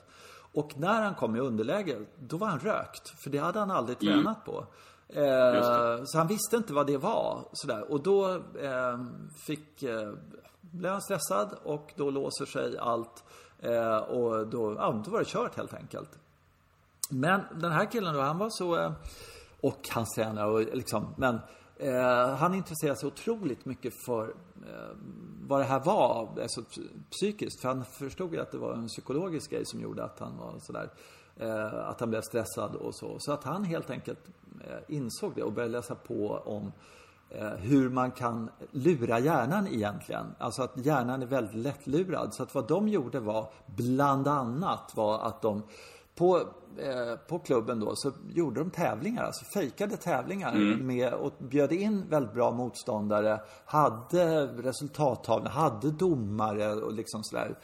[0.54, 3.10] Och när han kom i underläge, då var han rökt.
[3.10, 4.66] För det hade han aldrig tränat på.
[5.10, 7.46] Eh, så han visste inte vad det var.
[7.54, 7.92] Sådär.
[7.92, 9.00] Och då eh,
[9.48, 10.14] fick, eh,
[10.62, 13.24] blev han stressad och då låser sig allt.
[13.60, 16.20] Eh, och då, ja, då var det kört helt enkelt.
[17.10, 18.76] Men den här killen då, han var så...
[18.78, 18.92] eh,
[19.62, 21.40] Och hans tränare och liksom, men
[21.78, 24.24] eh, han intresserade sig otroligt mycket för
[24.68, 24.96] eh,
[25.48, 26.64] vad det här var, alltså
[27.12, 27.62] psykiskt.
[27.62, 30.60] För han förstod ju att det var en psykologisk grej som gjorde att han var
[30.60, 30.84] sådär.
[30.84, 30.90] Eh,
[31.86, 33.20] att han blev stressad och så.
[33.20, 34.20] Så att han helt enkelt
[34.68, 36.72] eh, insåg det och började läsa på om
[37.30, 40.26] eh, hur man kan lura hjärnan egentligen.
[40.38, 42.34] Alltså att hjärnan är väldigt lättlurad.
[42.34, 45.64] Så att vad de gjorde var, bland annat, var att de
[46.16, 46.38] på,
[46.78, 52.10] eh, på klubben då så gjorde de tävlingar, alltså fejkade tävlingar med och bjöd in
[52.10, 57.56] väldigt bra motståndare, hade resultattavlor, hade domare och liksom sådär.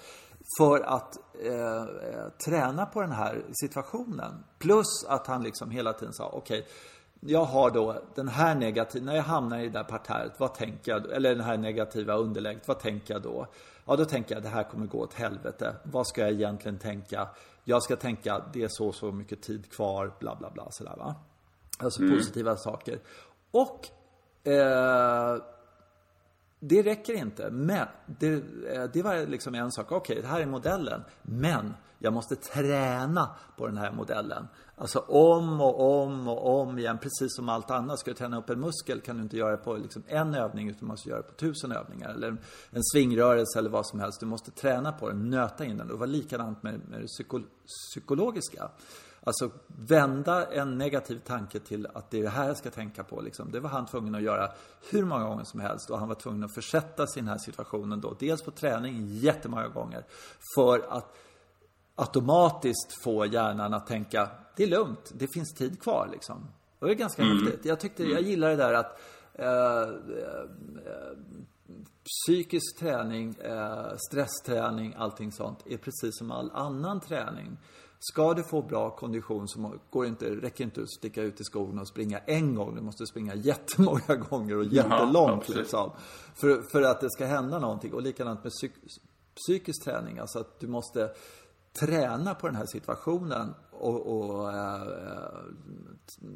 [0.57, 4.43] För att eh, eh, träna på den här situationen.
[4.59, 6.67] Plus att han liksom hela tiden sa, okej,
[7.19, 10.91] jag har då den här negativa, när jag hamnar i det där parterret, vad tänker
[10.91, 13.47] jag, eller det här negativa underläget, vad tänker jag då?
[13.85, 15.75] Ja, då tänker jag det här kommer gå åt helvete.
[15.83, 17.29] Vad ska jag egentligen tänka?
[17.63, 21.15] Jag ska tänka det är så så mycket tid kvar, bla bla bla sådär va.
[21.79, 22.99] Alltså positiva saker.
[23.51, 23.87] Och
[24.51, 25.37] eh,
[26.59, 27.49] det räcker inte.
[27.51, 29.91] Men det, eh, det var liksom en sak.
[29.91, 31.03] Okej, det här är modellen.
[31.21, 34.47] Men jag måste träna på den här modellen.
[34.75, 36.97] Alltså om och om och om igen.
[36.97, 37.99] Precis som allt annat.
[37.99, 40.69] Ska du träna upp en muskel kan du inte göra det på liksom en övning.
[40.69, 42.09] Utan du måste göra det på tusen övningar.
[42.09, 42.37] Eller
[42.69, 44.19] en svingrörelse eller vad som helst.
[44.19, 45.87] Du måste träna på den, nöta in den.
[45.87, 48.71] Och det var likadant med, med det psyko, psykologiska.
[49.23, 53.21] Alltså vända en negativ tanke till att det är det här jag ska tänka på.
[53.21, 53.51] Liksom.
[53.51, 54.51] Det var han tvungen att göra
[54.91, 55.89] hur många gånger som helst.
[55.89, 58.15] Och han var tvungen att försätta sig i den här situationen då.
[58.19, 60.05] Dels på träning jättemånga gånger.
[60.55, 61.15] För att
[61.95, 66.47] automatiskt få hjärnan att tänka, det är lugnt, det finns tid kvar liksom.
[66.79, 67.37] Det är ganska mm.
[67.37, 67.65] häftigt.
[67.65, 69.01] Jag tyckte, jag gillar det där att
[69.33, 70.45] eh, eh,
[72.05, 77.57] psykisk träning, eh, stressträning, allting sånt är precis som all annan träning.
[77.99, 81.79] Ska du få bra kondition så går inte, räcker inte att sticka ut i skogen
[81.79, 82.75] och springa en gång.
[82.75, 85.91] Du måste springa jättemånga gånger och jättelångt ja, liksom.
[86.35, 87.93] För, för att det ska hända någonting.
[87.93, 88.71] Och likadant med psyk,
[89.35, 90.19] psykisk träning.
[90.19, 91.09] Alltså att du måste
[91.79, 94.81] träna på den här situationen och, och äh,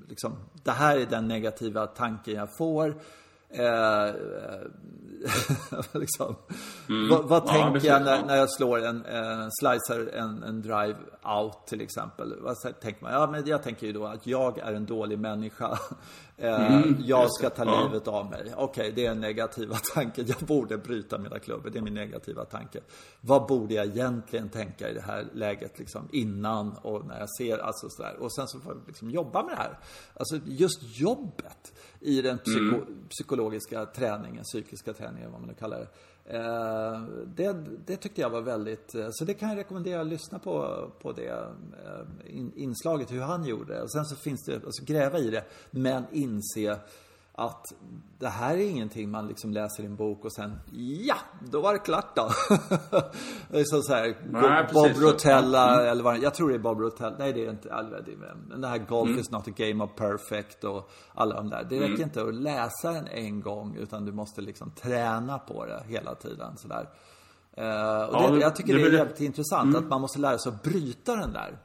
[0.08, 3.02] liksom, det här är den negativa tanken jag får.
[3.54, 4.13] Äh,
[6.00, 6.36] liksom.
[6.89, 7.10] mm.
[7.10, 10.96] Vad, vad ja, tänker jag när, när, jag slår en, en slicer, en, en drive
[11.24, 12.36] out till exempel?
[12.42, 13.13] Vad tänker man?
[13.13, 15.80] Ja, men jag tänker ju då att jag är en dålig människa.
[16.38, 17.84] Eh, mm, jag ska ta ja.
[17.84, 18.41] livet av mig.
[18.41, 20.26] Okej, okay, det är negativa tanken.
[20.28, 21.69] Jag borde bryta mina klubbor.
[21.69, 22.80] Det är min negativa tanke.
[23.22, 27.58] Vad borde jag egentligen tänka i det här läget liksom innan och när jag ser,
[27.58, 28.15] alltså sådär.
[28.19, 29.80] Och sen så får jag liksom jobba med det här.
[30.13, 33.08] Alltså just jobbet i den psyko mm.
[33.10, 35.88] psykologiska träningen, psykiska träningen, vad man nu kallar det.
[36.25, 37.01] Eh,
[37.36, 37.55] det,
[37.86, 41.12] det, tyckte jag var väldigt, eh, så det kan jag rekommendera att lyssna på, på
[41.12, 43.81] det eh, inslaget, hur han gjorde.
[43.81, 46.79] Och sen så finns det, alltså gräva i det, men inse
[47.36, 47.74] att
[48.19, 50.60] det här är ingenting man liksom läser i en bok och sen,
[51.06, 52.30] ja, då var det klart då.
[53.50, 55.91] det är så, så här, Nej, Bob Rotella mm.
[55.91, 57.69] eller vad jag tror det är Bob Rotella, nej det är inte,
[58.48, 59.19] men det här Golf mm.
[59.19, 61.63] is not a game of perfect och alla de där.
[61.69, 62.02] Det räcker mm.
[62.02, 66.58] inte att läsa den en gång utan du måste liksom träna på det hela tiden
[66.58, 66.89] sådär.
[67.58, 69.84] Uh, och ja, det, jag tycker det, det är jävligt intressant mm.
[69.84, 71.58] att man måste lära sig att bryta den där.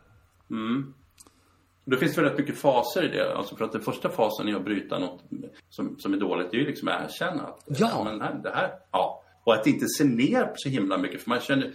[1.91, 3.35] Det finns väl rätt mycket faser i det.
[3.35, 5.23] Alltså för att den första fasen är att bryta något
[5.69, 6.51] som, som är dåligt.
[6.51, 8.05] Det är ju liksom att erkänna att ja.
[8.05, 9.25] men här, det här, ja.
[9.45, 11.23] Och att inte se ner så himla mycket.
[11.23, 11.73] För man känner,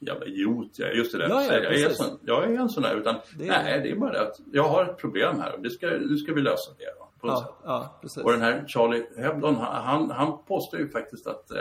[0.00, 0.94] jävla idiot jag är.
[0.94, 1.28] Just det där.
[1.28, 2.96] Ja, ja, jag, är sån, jag är en sån där.
[2.96, 3.62] Utan det är...
[3.62, 6.16] nej, det är bara det att jag har ett problem här och det ska, nu
[6.16, 6.84] ska vi lösa det.
[6.98, 8.24] Då, på ja, ja, precis.
[8.24, 11.58] Och den här Charlie Hebdon, han, han påstår ju faktiskt att, äh,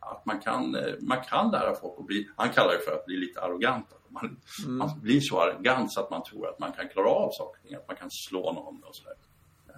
[0.00, 3.06] att man, kan, eh, man kan lära folk att bli, han kallar det för att
[3.06, 3.86] bli lite arrogant.
[4.22, 4.78] Man, mm.
[4.78, 7.88] man blir så arrogant så att man tror att man kan klara av saker att
[7.88, 9.14] man kan slå någon och sådär.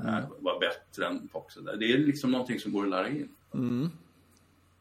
[0.00, 0.24] Mm.
[0.38, 1.28] Vara bättre än
[1.64, 1.76] där.
[1.76, 3.28] Det är liksom någonting som går att lära in.
[3.54, 3.90] Mm.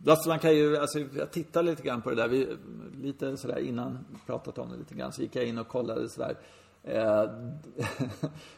[0.07, 2.27] Alltså man kan ju, alltså jag tittar lite grann på det där.
[2.27, 2.57] Vi,
[3.01, 6.37] lite sådär innan pratat om det lite grann så gick jag in och kollade sådär.
[6.83, 7.23] Eh,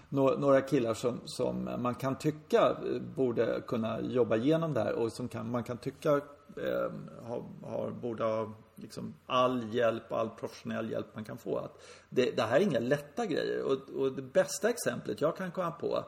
[0.40, 2.76] några killar som, som man kan tycka
[3.16, 6.92] borde kunna jobba igenom det här och som kan, man kan tycka eh,
[7.24, 11.58] har, har, borde ha liksom all hjälp, all professionell hjälp man kan få.
[11.58, 13.64] Att det, det här är inga lätta grejer.
[13.64, 16.06] Och, och, det bästa exemplet jag kan komma på,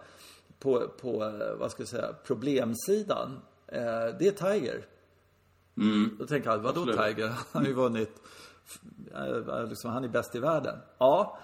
[0.59, 1.17] på, på
[1.59, 3.81] vad ska jag säga, problemsidan, eh,
[4.19, 4.85] det är Tiger.
[5.77, 6.15] Mm.
[6.19, 6.99] Då tänker jag, vadå Absolut.
[6.99, 7.27] Tiger?
[7.51, 8.21] Han har ju vunnit,
[9.13, 10.79] eh, liksom, han är bäst i världen.
[10.97, 11.39] Ja,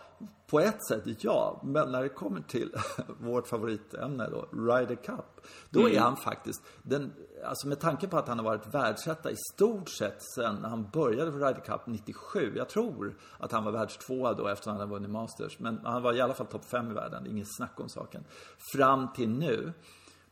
[0.48, 1.62] på ett sätt, ja.
[1.64, 2.76] Men när det kommer till
[3.20, 5.42] vårt favoritämne då, Ryder Cup.
[5.70, 5.96] Då mm.
[5.96, 7.14] är han faktiskt den,
[7.46, 11.32] alltså med tanke på att han har varit världsetta i stort sett sen han började
[11.32, 12.54] för Ryder Cup 97.
[12.56, 15.60] Jag tror att han var världstvåa då efter att han hade vunnit Masters.
[15.60, 18.24] Men han var i alla fall topp fem i världen, inget snack om saken.
[18.74, 19.74] Fram till nu.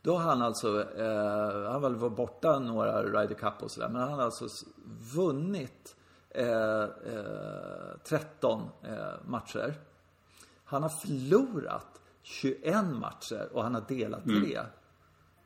[0.02, 3.88] Då har han alltså, eh, han var borta några Ryder Cup och sådär.
[3.88, 4.46] Men han har alltså
[5.14, 5.95] vunnit
[8.04, 8.96] 13 eh,
[9.26, 9.74] matcher.
[10.64, 14.58] Han har förlorat 21 matcher och han har delat tre.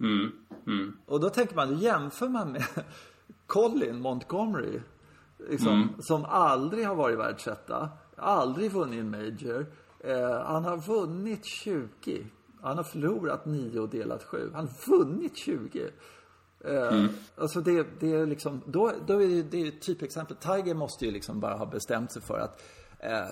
[0.00, 0.22] Mm.
[0.22, 0.32] Mm.
[0.66, 0.96] Mm.
[1.06, 2.64] Och då tänker man, jämför man med
[3.46, 4.80] Colin Montgomery.
[5.48, 6.02] Liksom, Mm.
[6.02, 7.88] Som aldrig har varit världsetta.
[8.16, 9.66] Aldrig vunnit en Major.
[10.00, 12.26] Eh, han har vunnit 20.
[12.62, 14.50] Han har förlorat 9 och delat 7.
[14.54, 15.90] Han har vunnit 20.
[16.64, 17.04] Eh,
[17.36, 20.36] Alltså det, det är liksom, då, då är det, det är typexempel.
[20.36, 22.62] Tiger måste ju liksom bara ha bestämt sig för att
[22.98, 23.26] eh,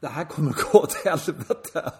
[0.00, 1.92] det här kommer gå åt helvete.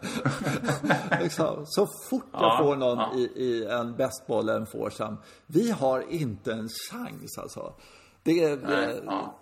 [1.22, 3.14] liksom, så fort jag Ja, får någon ja.
[3.16, 5.16] i, i en bästboll eller en foursome.
[5.46, 7.74] Vi har inte en chans alltså.
[8.22, 9.34] Det är, Nej, eh, ja.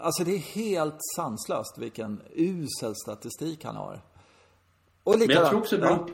[0.00, 4.02] alltså det är helt sanslöst vilken usel statistik han har.
[5.04, 5.94] Och Men jag likadant- tror också det ja.
[5.96, 6.10] beror,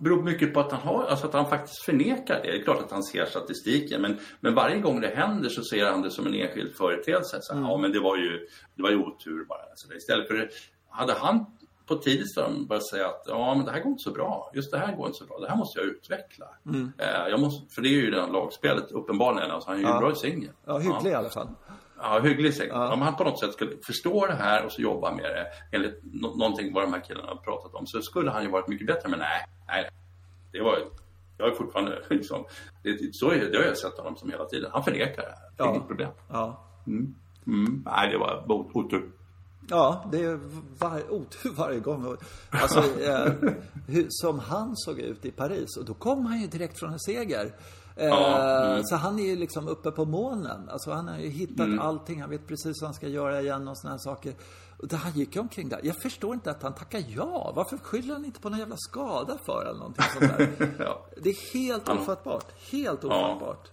[0.00, 2.50] beror mycket på att han, har, alltså att han faktiskt förnekar det.
[2.52, 5.86] Det är klart att han ser statistiken, men, men varje gång det händer så ser
[5.90, 7.38] han det som en enskild företeelse.
[7.40, 7.64] Så, Mm.
[7.64, 9.60] Ja, men det var ju, det var ju otur bara.
[9.74, 10.50] Så det, istället för,
[10.88, 11.46] hade han
[11.86, 14.50] på tidigt stadium börjat säga att ja, men det här går inte så bra.
[14.54, 15.38] Just det här går inte så bra.
[15.38, 16.46] Det här måste jag utveckla.
[16.66, 16.92] Mm.
[16.98, 19.50] Eh, jag måste, för det är ju det lagspelet uppenbarligen.
[19.50, 19.98] Alltså, han är ju Ja.
[20.00, 20.50] bra i singel.
[20.66, 21.48] Ja, hygglig i alla fall.
[22.06, 22.74] Ja, hygglig säkert.
[22.74, 26.00] Om han på något sätt skulle förstå det här och så jobba med det enligt
[26.02, 28.86] nå- någonting vad de här killarna har pratat om så skulle han ju varit mycket
[28.86, 29.08] bättre.
[29.08, 29.90] Men nej, nej.
[30.52, 30.78] Det var
[31.38, 32.44] jag är fortfarande liksom,
[32.82, 34.70] det, så är, det har jag sett honom som hela tiden.
[34.72, 35.50] Han förnekar det här.
[35.56, 35.74] Det är Ja.
[35.74, 36.10] inget problem.
[36.28, 36.64] Ja.
[36.86, 37.82] Mm.
[37.86, 39.10] Nej, det var ot- otur.
[39.68, 40.40] Ja, det är
[40.78, 42.16] var, otur varje gång.
[42.50, 43.32] Alltså, eh,
[43.88, 45.76] hur, som han såg ut i Paris.
[45.76, 47.52] Och då kom han ju direkt från en seger.
[47.96, 48.82] Eh, Ja, mm.
[48.84, 50.68] Så han är ju liksom uppe på molnen.
[50.68, 51.78] Alltså han har ju hittat Mm.
[51.78, 52.20] allting.
[52.20, 54.34] Han vet precis vad han ska göra igen och här saker.
[54.78, 55.80] Och där han gick ju omkring där.
[55.82, 57.52] Jag förstår inte att han tackar ja.
[57.56, 60.74] Varför skyller han inte på någon jävla skada för eller någonting sånt där?
[60.78, 61.06] Ja.
[61.22, 62.46] Det är helt ofattbart.
[62.72, 63.70] Helt ofattbart.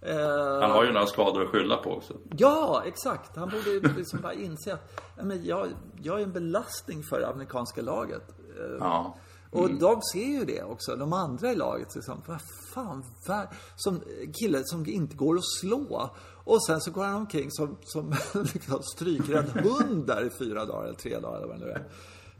[0.00, 2.14] Eh, Han har ju några skador att skylla på också.
[2.36, 3.36] Ja, exakt.
[3.36, 5.68] Han borde ju liksom bara inse att ja, men jag,
[6.02, 8.28] jag är en belastning för det amerikanska laget.
[8.30, 9.14] Eh, Ja.
[9.52, 11.94] Och de ser ju det också, de andra i laget.
[11.94, 12.40] Liksom, vad
[12.74, 14.02] fan, vad, som
[14.40, 16.10] kille som inte går att slå.
[16.44, 18.14] Och sen så går han omkring som, som
[18.52, 21.88] liksom strykrädd hund där i fyra dagar eller tre dagar eller vad det nu är.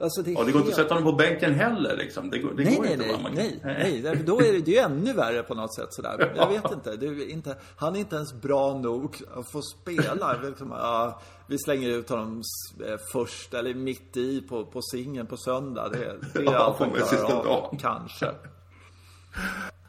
[0.01, 2.31] Alltså, det, är Och det går inte helt- att sätta honom på bänken heller liksom.
[2.31, 3.07] Det går, det Nej, går nej, inte.
[3.07, 3.23] nej?
[3.23, 4.03] Man nej, nej.
[4.03, 6.33] Därför Då är det, det är ju ännu värre på något sätt sådär.
[6.37, 6.97] Jag vet inte.
[6.97, 7.57] Det är inte.
[7.77, 10.41] Han är inte ens bra nog att få spela.
[10.43, 12.43] Liksom, ja, vi slänger ut honom
[12.87, 15.89] eh, först eller mitt i på, på singeln på söndag.
[15.89, 15.99] Det,
[16.35, 17.79] det är Ja, allt han sista klarar av.
[17.81, 18.27] Kanske.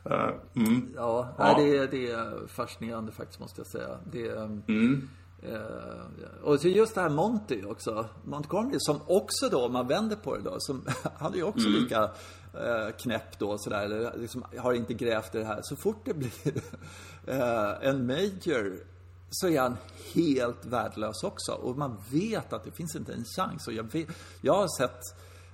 [0.10, 0.94] Eh, mm.
[0.96, 1.54] Ja, Ja.
[1.58, 3.98] Nej, det, det är fascinerande faktiskt måste jag säga.
[4.12, 4.28] Det,
[4.68, 5.10] Mm.
[5.46, 8.06] Eh, och så just det här Monty också.
[8.24, 10.86] Montgomery som också då, om man vänder på det då, som,
[11.18, 12.04] han är ju också lika
[12.54, 15.60] eh, knäpp då sådär, eller liksom, har inte grävt i det här.
[15.64, 16.32] Så fort det blir
[17.28, 18.80] eh, en major
[19.30, 19.78] så är han
[20.14, 21.52] helt värdelös också.
[21.52, 23.68] Och man vet att det finns inte en chans.
[23.68, 24.08] Och jag, vet,
[24.42, 25.02] jag har sett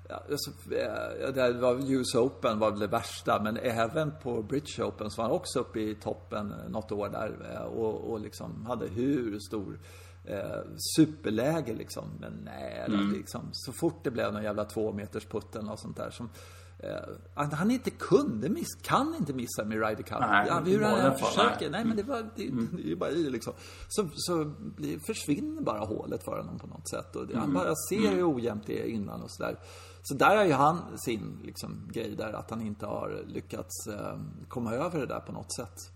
[0.10, 5.22] alltså, eh, det var US Open var det värsta, men även på British Open så
[5.22, 8.88] var han också uppe i toppen eh, något år där eh, och, och liksom hade
[8.88, 9.80] hur stor
[10.26, 10.62] eh,
[10.95, 12.04] superläge liksom.
[12.19, 13.12] Men nej, Mm.
[13.13, 16.30] liksom, så fort det blev någon jävla två meters putt eller något sånt där som
[16.80, 20.19] eh, han inte kunde miss, kan inte missa med Ryder Cup.
[20.19, 21.69] Nej, ja, hur han än försöker.
[21.69, 21.82] nej.
[21.82, 21.88] Mm.
[21.88, 23.54] Men det, var, det, det är ju bara i liksom.
[23.88, 24.52] Så, så
[25.08, 27.15] försvinner bara hålet för honom på något sätt.
[27.15, 27.41] Och det, Mm.
[27.41, 29.60] Han bara ser hur ojämnt det är innan och sådär.
[30.02, 34.18] Så där har ju han sin liksom, grej där, att han inte har lyckats eh,
[34.48, 35.92] komma över det där på något sätt.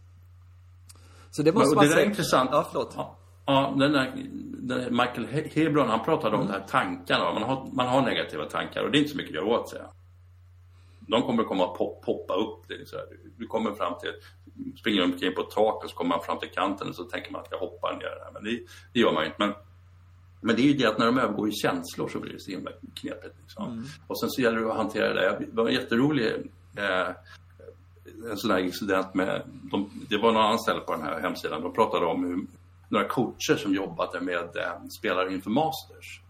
[1.31, 2.09] Så det måste Men man det där är säga.
[2.09, 2.49] intressant.
[2.53, 2.93] Ja, förlåt.
[2.97, 4.11] Ja, ja den där,
[4.57, 7.33] den där Michael He- Hebron, han pratade om de här tankarna.
[7.33, 9.69] Man har, man har negativa tankar och det är inte så mycket att göra åt
[9.69, 9.81] sig.
[11.07, 12.67] De kommer komma att pop, poppa upp.
[12.67, 13.05] Det, så här.
[13.37, 14.11] Du kommer fram till,
[14.79, 17.31] springer omkring på ett tak och så kommer man fram till kanten och så tänker
[17.31, 18.29] man att jag hoppar ner där.
[18.33, 18.59] Men det,
[18.93, 19.39] det gör man ju inte.
[19.45, 19.53] Men,
[20.43, 22.51] men det är ju det att när de övergår i känslor så blir det så
[22.51, 23.35] himla knepigt.
[23.41, 23.85] Liksom.
[24.07, 25.45] Och sen så gäller det att hantera det.
[25.51, 26.31] Det var en jätterolig
[26.77, 27.09] eh,
[28.31, 31.73] en sån här incident med, de, det var några anställda på den här hemsidan, de
[31.73, 32.45] pratade om hur,
[32.89, 36.21] några coacher som jobbade med eh, spelare inför Masters.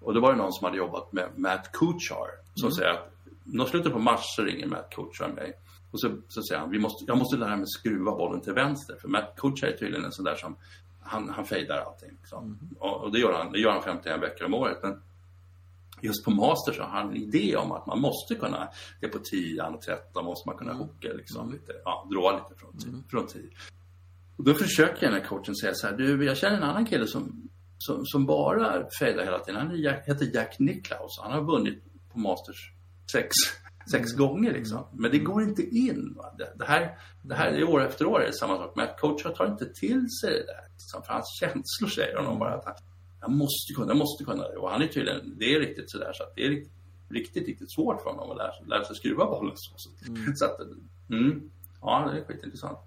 [0.00, 3.12] Och det var det någon som hade jobbat med Matt Kuchar som säger att
[3.44, 5.52] när slutet på mars så ringer Matt Kuchar mig.
[5.90, 8.96] Och så, så säger han, Vi måste, jag måste lära mig skruva bollen till vänster.
[9.00, 10.56] För Matt Kuchar är tydligen en sån där som,
[11.06, 12.10] han, han fejdar allting.
[12.20, 12.58] Liksom.
[12.78, 14.78] Och, och det gör han, det gör han 51 veckor om året.
[14.82, 15.02] Men
[16.00, 18.68] just på Masters så har han en idé om att man måste kunna,
[19.00, 22.60] det är på 10 och 13 måste man kunna hooka liksom lite, ja, dra lite
[22.60, 22.92] från 10.
[23.10, 23.42] Från 10.
[24.36, 27.06] Och då försöker den här coachen säga så här, du, jag känner en annan kille
[27.06, 29.60] som, som, som bara fejdar hela tiden.
[29.60, 31.18] Han Jack, heter Jack Nicklaus.
[31.22, 32.72] Han har vunnit på Masters
[33.90, 34.84] sex, sex gånger liksom.
[34.92, 36.16] Men det går inte in.
[36.38, 38.72] Det, det, här, det här är år efter år är det samma sak.
[38.76, 40.68] Men att coachen tar inte till sig det där.
[40.72, 42.74] Liksom, för hans känslor säger honom bara att han,
[43.20, 44.56] jag måste kunna, jag måste kunna det.
[44.56, 46.72] Och han är tydligen, det är riktigt sådär så att det är riktigt,
[47.10, 49.72] riktigt, riktigt svårt för honom att lära, sig- lära sig skruva bollen så.
[49.76, 49.90] så,
[50.34, 50.60] så att,
[51.10, 51.50] mm.
[51.80, 52.78] ja, det är skitintressant.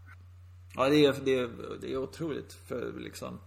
[0.76, 1.50] Ja, det är, det är,
[1.82, 2.54] det är otroligt.
[2.54, 3.40] För liksom,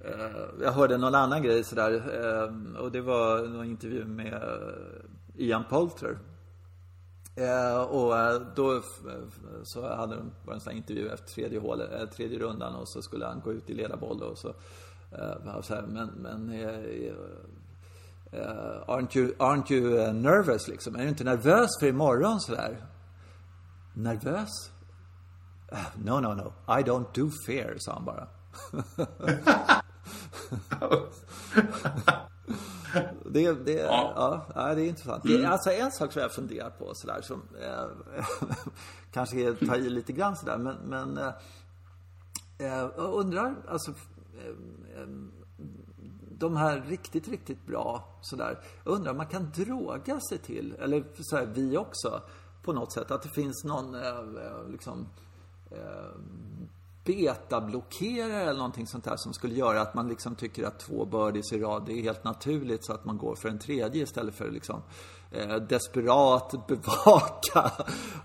[0.00, 1.92] eh, jag hörde någon annan grej sådär.
[1.94, 6.18] Eh, och det var någon intervju med eh, Ian Poulter.
[7.34, 8.82] Eh, och eh, då eh, eh,
[9.62, 12.88] så hade de bara en sån här intervju efter tredje, hål, eh, tredje rundan och
[12.88, 14.48] så skulle han gå ut i ledarboll och så.
[15.12, 16.50] Eh, så här, men men
[18.86, 20.94] aren't, you, aren't you nervous liksom?
[20.96, 22.86] Är du inte nervös för imorgon sådär?
[23.94, 24.70] Nervös?
[25.94, 26.52] No, no, no.
[26.80, 28.28] I don't do fear, sa han bara.
[33.32, 34.46] det, det, ja.
[34.54, 34.74] ja.
[34.74, 35.24] det är intressant.
[35.24, 35.42] Mm.
[35.42, 38.16] Det alltså en sak som jag funderar på sådär som eh,
[39.12, 41.32] kanske tar i lite grann sådär men, men eh,
[42.58, 45.06] jag undrar alltså eh,
[46.38, 48.58] de här riktigt, riktigt bra sådär.
[48.84, 52.22] Jag undrar om man kan droga sig till, eller så här, vi också,
[52.62, 53.10] på något sätt.
[53.10, 55.08] Att det finns någon eh, eh liksom
[55.70, 56.10] eh,
[57.04, 61.52] betablockerare eller någonting sånt där som skulle göra att man liksom tycker att två birdies
[61.52, 64.50] i rad det är helt naturligt så att man går för en tredje istället för
[64.50, 64.82] liksom
[65.32, 67.72] eh, desperat bevaka.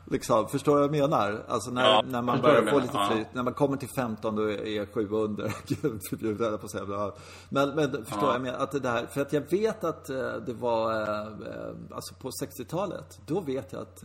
[0.06, 1.44] liksom, förstår du vad jag menar?
[1.48, 3.28] Alltså när, ja, när man börjar få lite flyt.
[3.28, 3.34] Ja.
[3.34, 5.54] När man kommer till 15 då är 7 under.
[5.68, 7.12] Gud förbjude, på att säga.
[7.50, 8.34] Men, men förstår ja.
[8.34, 8.60] jag menar?
[8.60, 12.30] Att det här, för att jag vet att eh, det var, eh, eh, alltså på
[12.30, 14.04] 60-talet, då vet jag att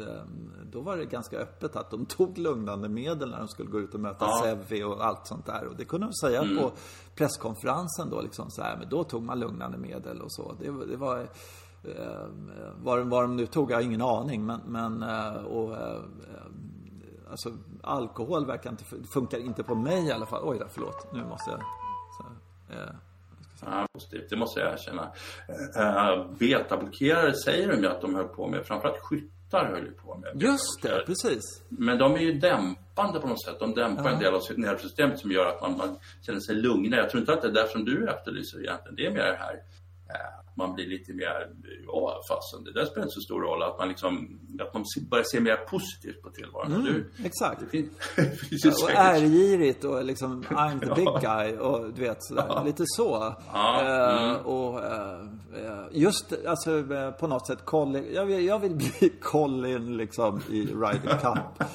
[0.73, 3.95] då var det ganska öppet att de tog lugnande medel när de skulle gå ut
[3.95, 4.41] och möta ja.
[4.43, 5.67] Sevi och allt sånt där.
[5.67, 6.57] Och det kunde de säga mm.
[6.57, 6.73] på
[7.15, 10.55] presskonferensen då liksom så här, men då tog man lugnande medel och så.
[10.61, 11.29] Det, det var
[11.85, 12.27] Eh,
[12.77, 16.01] var, var de nu tog jag ingen aning men, men eh, och, eh,
[17.31, 20.43] alltså alkohol verkar inte, funkar inte på mig i alla fall.
[20.45, 21.13] Oj då, förlåt.
[21.13, 21.61] Nu måste jag...
[22.19, 22.25] Så,
[22.75, 22.95] eh,
[23.67, 25.13] Ja, positivt, det måste jag erkänna.
[25.77, 30.17] Uh, betablockerare säger de ju att de höll på med, framförallt skyttar höll ju på
[30.17, 30.43] med.
[30.43, 31.41] Just det, precis.
[31.69, 33.57] Men de är ju dämpande på något sätt.
[33.61, 34.11] De dämpar ja.
[34.11, 37.01] en del av nervsystemet som gör att man, man, känner sig lugnare.
[37.01, 38.97] Jag tror inte att det är där som du efterlyser egentligen.
[38.97, 39.63] Det är mer det här
[40.55, 41.51] man blir lite mer,
[41.87, 43.63] ja fasen det där spelar inte så stor roll.
[43.63, 46.73] Att man liksom, att man börjar se mer positivt på tillvaron.
[46.73, 47.61] Mm, du, exakt.
[47.61, 52.25] Det finns, det finns och ärgirigt och liksom I'm the big guy och du vet
[52.25, 52.47] sådär.
[52.49, 52.63] Ja.
[52.65, 53.35] Lite så.
[53.53, 54.47] Ja, uh, mm.
[54.47, 56.85] Och uh, just alltså
[57.21, 61.69] på något sätt Colin, jag vill, jag vill bli Colin liksom i Ryder Cup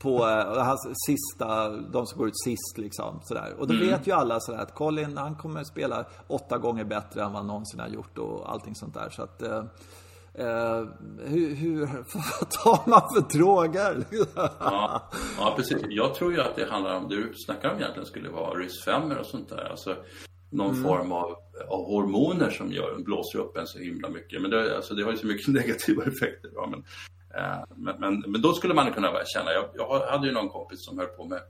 [0.00, 3.20] på uh, hans sista, de som går ut sist liksom.
[3.24, 3.54] Sådär.
[3.58, 3.86] Och då mm.
[3.86, 7.46] vet ju alla sådär att Colin, han kommer spela åtta gånger bättre än vad han
[7.46, 9.10] någonsin har gjort och allting sånt där.
[9.10, 9.64] Så att, uh,
[10.44, 10.88] uh,
[11.24, 11.80] hur, hur
[12.14, 14.04] vad tar man för droger?
[14.58, 15.78] ja, ja, precis.
[15.88, 18.86] Jag tror ju att det handlar om, du snackar om egentligen skulle vara rys
[19.20, 19.70] och sånt där.
[19.70, 19.96] Alltså
[20.50, 20.82] någon mm.
[20.82, 21.36] form av,
[21.68, 24.42] av, hormoner som gör, blåser upp en så himla mycket.
[24.42, 26.50] Men det, alltså, det har ju så mycket negativa effekter.
[26.54, 26.84] Ja, men
[27.19, 27.19] Eh,
[27.76, 30.98] men, men, men, då skulle man kunna känna, jag, jag hade ju någon kompis som
[30.98, 31.40] höll på med,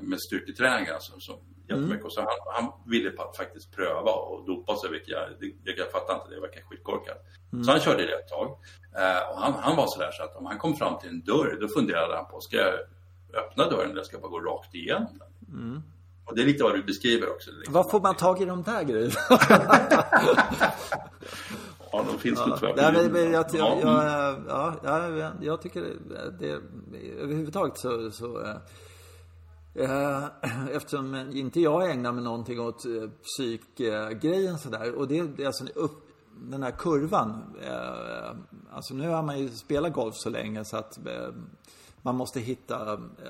[0.00, 1.94] med styrketräning alltså, så jättemycket.
[1.94, 2.06] Mm.
[2.06, 5.28] Och så han, han ville faktiskt pröva och dopa sig, vilket jag,
[5.64, 7.18] det, jag fattar inte, det verkar skitkorkat.
[7.52, 7.64] Mm.
[7.64, 8.58] Så han körde det ett tag.
[8.96, 11.58] Eh, och han, han var sådär så att om han kom fram till en dörr,
[11.60, 12.74] då funderade han på, ska jag
[13.34, 15.58] öppna dörren eller ska jag bara gå rakt igenom den?
[15.58, 15.82] Mm.
[16.24, 17.50] Och det är lite vad du beskriver också.
[17.50, 17.74] Liksom.
[17.74, 19.14] Vad får man tag i de där grejerna?
[21.92, 22.56] Ja, de finns ja.
[22.58, 22.92] tror jag.
[22.92, 25.92] Nej, men, jag, jag, jag, ja, ja, jag tycker
[26.38, 26.60] det,
[27.18, 28.40] överhuvudtaget så, så
[29.74, 30.24] eh,
[30.72, 34.94] eftersom inte jag ägnar mig någonting åt eh, psykgrejen sådär.
[34.94, 36.06] Och det, det är alltså upp,
[36.40, 37.56] den här kurvan.
[37.62, 38.36] Eh,
[38.70, 41.28] alltså nu har man ju spelat golf så länge så att eh,
[42.02, 43.28] man måste hitta, eh,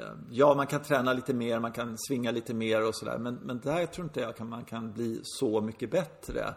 [0.00, 3.18] eh, ja man kan träna lite mer, man kan svinga lite mer och sådär.
[3.18, 6.54] Men, men där tror inte jag att man kan bli så mycket bättre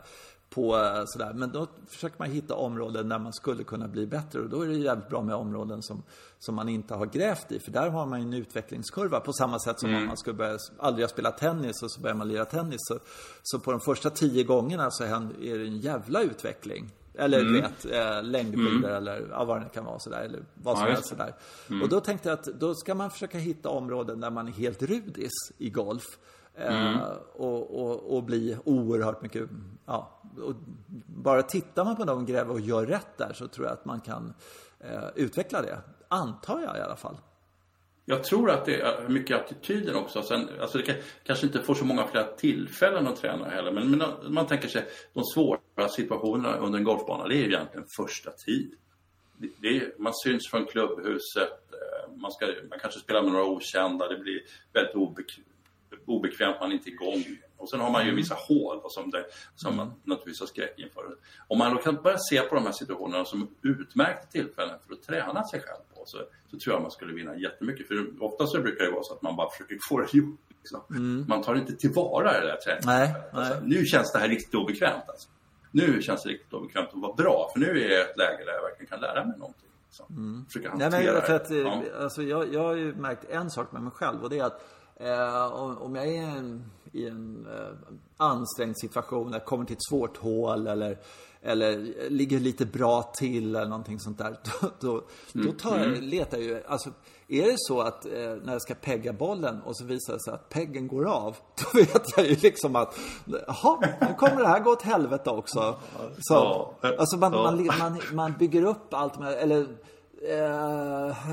[0.49, 1.33] på eh, sådär.
[1.33, 4.67] Men då försöker man hitta områden där man skulle kunna bli bättre och då är
[4.67, 6.03] det jävligt bra med områden som,
[6.39, 7.59] som man inte har grävt i.
[7.59, 10.01] För där har man ju en utvecklingskurva på samma sätt som mm.
[10.01, 12.79] om man skulle börja, aldrig ha spelat tennis och så börjar man lira tennis.
[12.79, 12.99] Så,
[13.43, 16.91] så på de första tio gångerna så är det en jävla utveckling.
[17.13, 17.53] Eller mm.
[17.53, 18.95] du vet, eh, längdskidor mm.
[18.95, 20.21] eller ja, vad det kan vara sådär.
[20.21, 21.35] Eller vad som ja, helst sådär.
[21.69, 21.81] Mm.
[21.81, 24.81] Och då tänkte jag att då ska man försöka hitta områden där man är helt
[24.81, 26.03] rudis i golf.
[26.55, 26.95] Mm.
[26.95, 29.49] Eh, och, och, och bli oerhört mycket,
[29.85, 30.55] ja, och
[31.07, 34.01] bara tittar man på dem, gräver och gör rätt där så tror jag att man
[34.01, 34.33] kan
[34.79, 35.79] eh, utveckla det.
[36.07, 37.17] Antar jag i alla fall.
[38.05, 40.21] Jag tror att det är mycket attityden också.
[40.21, 43.71] Sen, alltså det kan, kanske inte får så många fler tillfällen att träna heller.
[43.71, 47.87] Men, men man tänker sig de svåra situationerna under en golfbana, det är ju egentligen
[47.97, 48.71] första tid.
[49.37, 54.07] Det, det man syns från klubbhuset, eh, man, ska, man kanske spelar med några okända,
[54.07, 54.41] det blir
[54.73, 55.45] väldigt obekvämt
[56.09, 57.23] obekvämt, man är inte igång.
[57.59, 61.03] Och sen har man ju vissa hål som, det, som man naturligtvis har skräck inför.
[61.47, 65.03] Om man då kan börja se på de här situationerna som utmärkta tillfällen för att
[65.03, 66.17] träna sig själv på så,
[66.51, 67.87] så tror jag man skulle vinna jättemycket.
[67.87, 70.39] För ofta så brukar det vara så att man bara försöker få det gjort.
[70.59, 71.25] Liksom.
[71.27, 72.79] Man tar inte tillvara det där.
[72.85, 75.03] Nej, Alltså, nu känns det här riktigt obekvämt.
[75.07, 75.29] Alltså.
[75.71, 77.49] Nu känns det riktigt obekvämt att vara bra.
[77.53, 79.69] För nu är jag i ett läge där jag verkligen kan lära mig någonting.
[79.87, 80.45] Liksom.
[80.47, 81.59] Försöka Nej, men för att, det.
[81.61, 81.83] eh, Ja.
[82.03, 84.61] alltså, jag, jag har ju märkt en sak med mig själv och det är att
[84.95, 89.89] eh, om, om jag är en, i en eh, ansträngd situation, jag kommer till ett
[89.89, 90.97] svårt hål eller,
[91.41, 94.37] eller ligger lite bra till eller någonting sånt där.
[94.61, 96.89] Då, då, då tar jag, letar jag ju, alltså
[97.27, 98.11] är det så att eh,
[98.43, 101.79] när jag ska pegga bollen och så visar det sig att peggen går av, då
[101.79, 105.79] vet jag ju liksom att, jaha, nu kommer det här gå åt helvete också.
[106.19, 109.67] Så, alltså man, man, man, man bygger upp allt med, eller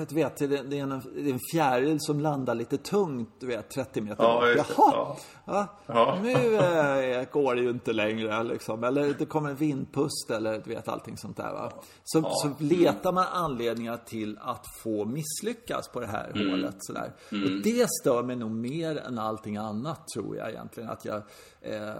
[0.08, 3.46] du vet, det, det, är en, det är en fjäril som landar lite tungt, du
[3.46, 4.56] vet, 30 meter Ja, bort.
[4.56, 5.16] Jaha, Ja.
[5.44, 5.68] ja.
[5.86, 6.18] Ja.
[6.22, 8.84] nu eh, går det ju inte längre liksom.
[8.84, 11.72] Eller det kommer en vindpust eller du vet allting sånt där va.
[12.04, 16.50] Så, så letar man anledningar till att få misslyckas på det här Mm.
[16.50, 17.12] hålet sådär.
[17.30, 20.90] Och det stör mig nog mer än allting annat tror jag egentligen.
[20.90, 21.22] Att jag,
[21.60, 21.94] eh,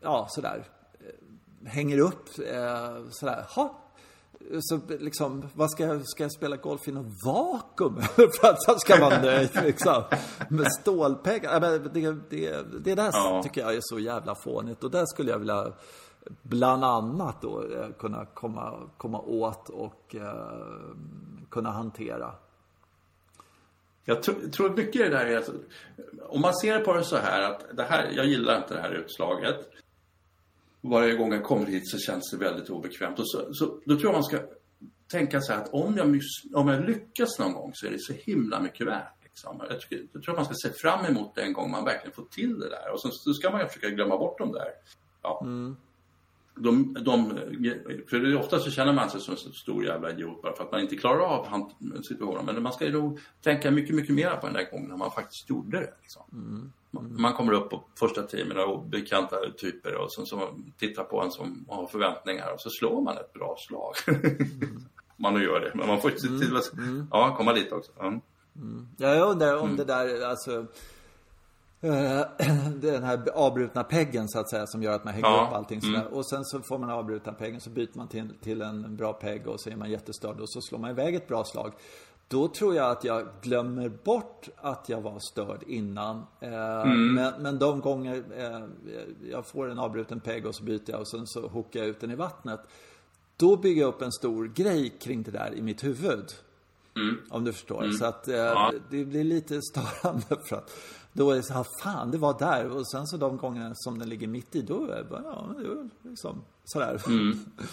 [0.00, 0.64] ja sådär,
[1.00, 3.82] eh, hänger upp eh, sådär, ha.
[4.60, 7.96] Så liksom, vad ska jag, ska jag spela golf i något vakuum?
[8.40, 10.02] För att så ska man nöjd liksom.
[10.50, 11.60] Med stålpengar.
[11.60, 13.42] Det, det, det där Ja.
[13.42, 14.84] tycker jag är så jävla fånigt.
[14.84, 15.72] Och där skulle jag vilja
[16.42, 20.94] bland annat då eh, kunna komma, komma åt och eh,
[21.50, 22.32] kunna hantera.
[24.04, 25.50] Jag tror, tror mycket det där är att
[26.28, 28.90] om man ser på det så här att det här, jag gillar inte det här
[28.92, 29.56] utslaget.
[30.90, 33.18] Varje gång jag kommer hit så känns det väldigt obekvämt.
[33.18, 34.38] Och så, så, då tror jag man ska
[35.10, 36.20] tänka så här att om jag,
[36.54, 39.24] om jag lyckas någon gång så är det så himla mycket värt.
[39.24, 39.62] Liksom.
[39.70, 42.24] Jag, tycker, jag tror man ska se fram emot det en gång man verkligen får
[42.30, 42.92] till det där.
[42.92, 44.68] Och sen så ska man ju försöka glömma bort de där.
[45.22, 45.46] Ja.
[46.58, 47.38] De, de,
[48.10, 50.80] för ofta så känner man sig som en stor jävla idiot bara för att man
[50.80, 51.72] inte klarar av
[52.08, 52.44] situationen.
[52.44, 55.50] Men man ska ju tänka mycket, mycket mer på den där gången när man faktiskt
[55.50, 55.94] gjorde det.
[56.02, 56.22] Liksom.
[56.30, 61.22] Man- Man kommer upp på första teamen och bekanta typer och sen så tittar på
[61.22, 63.94] en som har förväntningar och så slår man ett bra slag.
[65.16, 66.72] man nu gör det, men man får se till att
[67.10, 67.92] ja, komma dit också.
[68.00, 68.20] Mm.
[68.96, 70.66] Ja, jag undrar om det där, alltså
[71.80, 72.20] eh,
[72.80, 75.80] den här avbrutna peggen så att säga som gör att man hänger Ja, upp allting
[75.80, 76.06] sådär.
[76.14, 79.46] Och sen så får man avbrutna peggen så byter man till, till en bra pegg
[79.46, 81.72] och så är man jättestörd och så slår man iväg ett bra slag.
[82.28, 86.16] Då tror jag att jag glömmer bort att jag var störd innan.
[86.40, 88.64] Eh, men, men de gånger eh,
[89.30, 92.00] jag får en avbruten pegg och så byter jag och sen så hookar jag ut
[92.00, 92.60] den i vattnet.
[93.36, 96.24] Då bygger jag upp en stor grej kring det där i mitt huvud.
[97.28, 97.90] Om du förstår.
[97.90, 100.70] Så att eh, det blir lite störande för att
[101.16, 102.70] då är det så här, fan det var där.
[102.70, 105.54] Och sen så de gångerna som den ligger mitt i, då är det bara, ja,
[105.58, 107.02] det är liksom sådär.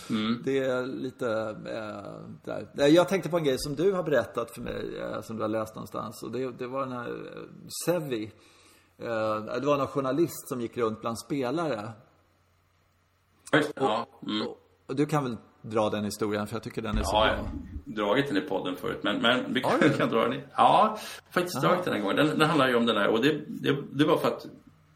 [0.44, 1.30] Det är lite
[1.66, 2.68] eh, där.
[2.78, 5.42] Eh, Jag tänkte på en grej som du har berättat för mig, eh, som du
[5.42, 6.24] har läst någonstans.
[6.24, 8.32] Och det, det var den här eh, Sevi.
[8.98, 11.92] Det var någon journalist som gick runt bland spelare.
[13.76, 14.48] Ja, mm.
[14.88, 17.30] Och du kan väl dra den historien, för jag tycker den är så Ja, bra.
[17.32, 19.90] jag har dragit den i podden förut, men, men vi kan, du?
[19.94, 20.42] kan dra den i.
[20.56, 20.98] Ja,
[21.32, 22.16] faktiskt dragit den en gång.
[22.16, 24.46] Den, den handlar ju om den där och det, det, det var för att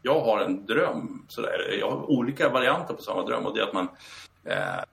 [0.02, 1.76] jag har en dröm sådär.
[1.80, 3.88] Jag har olika varianter på samma dröm och det är att man
[4.44, 4.84] eh,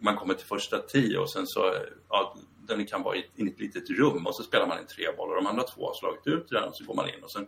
[0.00, 1.74] man kommer till första tio och sen så,
[2.08, 2.34] ja,
[2.68, 5.34] den kan vara i, ett litet rum och så spelar man in tre bollar.
[5.36, 7.46] De andra två har slagit ut den och så går man in och sen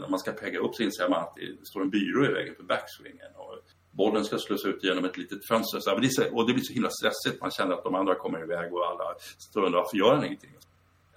[0.00, 2.54] när man ska pegga upp så inser man att det står en byrå i vägen
[2.54, 3.26] för backswingen.
[3.36, 3.54] Och
[3.98, 5.80] bollen ska slås ut genom ett litet fönster.
[5.80, 7.40] Så, här, det så, och det blir så himla stressigt.
[7.40, 9.04] Man känner att de andra kommer iväg och alla
[9.38, 10.50] står och undrar varför gör han ingenting?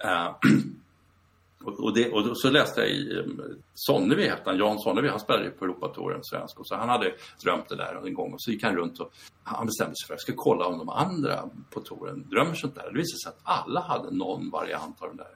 [0.04, 0.34] Uh,
[1.64, 3.24] och, det, och så läste jag i eh,
[3.74, 6.60] Sonnevi, hette han, Jan Sonnevi, han spelade på Europatouren svensk.
[6.60, 9.12] Och så han hade drömt det där en gång och så gick han runt och
[9.42, 12.74] han bestämde sig för att jag ska kolla om de andra på touren drömmer sånt
[12.74, 12.82] där.
[12.82, 15.34] Det visade sig att alla hade någon variant av den där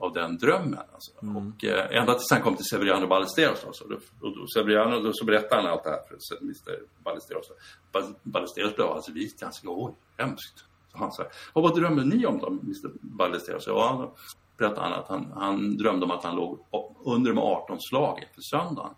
[0.00, 0.78] av den drömmen.
[0.92, 1.12] Alltså.
[1.20, 3.64] Och eh, ända tills han kom till Severiano Ballesteros.
[3.64, 3.84] Alltså.
[4.20, 7.46] Och då, Severiano, då så berättade han allt det här för Mr Ballesteros.
[7.92, 9.42] Ba- Ballesteros blev alltså vit.
[9.42, 10.64] Han sa oj, hemskt.
[10.92, 13.66] Så han sa, och vad drömmer ni om då, Mr Ballesteros?
[13.66, 14.14] Ja, då
[14.56, 16.66] berättade han att han, han drömde om att han låg
[17.04, 18.94] under med 18 slag inför söndagen.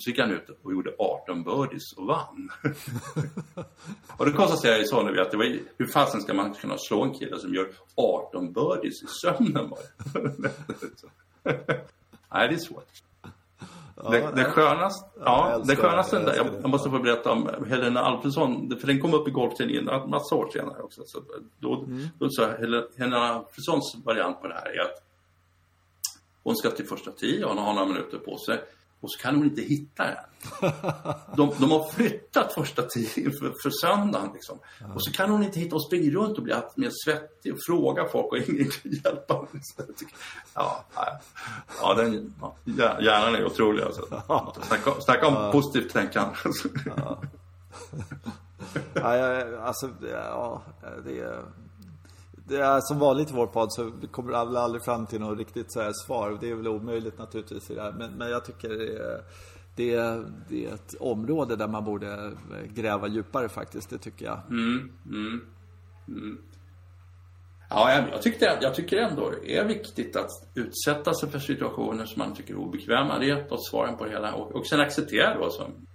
[0.00, 2.50] Och så gick han ut och gjorde 18 birdies och vann.
[4.16, 7.02] och då konstaterade jag i Sonnevi att det var, hur fasen ska man kunna slå
[7.02, 9.70] en kille som gör 18 birdies i sömnen?
[12.32, 12.88] Nej, det är svårt.
[14.10, 18.00] det, det skönaste, ja, älskar det skönaste, jag jag, jag måste få berätta om Helena
[18.00, 21.02] Alfredsson, för den kom upp i golftidningen en massa år senare också.
[21.06, 21.22] Så
[21.58, 22.08] då, Mm.
[22.18, 25.02] då sa Hel- Helena Alfredssons variant på det här är att
[26.42, 28.60] Hon ska till första och hon har några minuter på sig.
[29.00, 30.16] Och så kan hon inte hitta den.
[31.36, 34.30] De, de har flyttat första tiden för, för söndagen.
[34.32, 34.58] Liksom.
[34.94, 37.58] Och så kan hon inte hitta och springer runt och blir allt mer svettig och
[37.66, 39.46] frågar folk och ingen kan hjälpa
[40.54, 40.84] Ja,
[41.80, 42.34] ja, den,
[42.64, 44.02] ja, hjärnan är otrolig alltså.
[44.62, 45.52] Snacka, snacka om ja.
[45.52, 46.34] positivt tänkande.
[46.96, 47.22] Ja.
[48.94, 50.62] ja, alltså, ja,
[51.04, 51.42] det är
[52.58, 55.80] är som vanligt i vår podd så kommer vi aldrig fram till något riktigt så
[55.80, 56.38] här svar.
[56.40, 57.92] Det är väl omöjligt naturligtvis i det här.
[57.92, 59.24] Men, men jag tycker det är,
[59.76, 63.90] det, är, det är ett område där man borde eh, gräva djupare faktiskt.
[63.90, 64.40] Det tycker jag.
[64.50, 65.40] Mm, mm,
[66.08, 66.38] mm.
[67.70, 72.18] Ja, jag, tyckte, jag tycker ändå det är viktigt att utsätta sig för situationer som
[72.18, 73.18] man tycker är obekväma.
[73.18, 74.34] Det är ett av svaren på det hela.
[74.34, 75.86] Och, och sen acceptera då som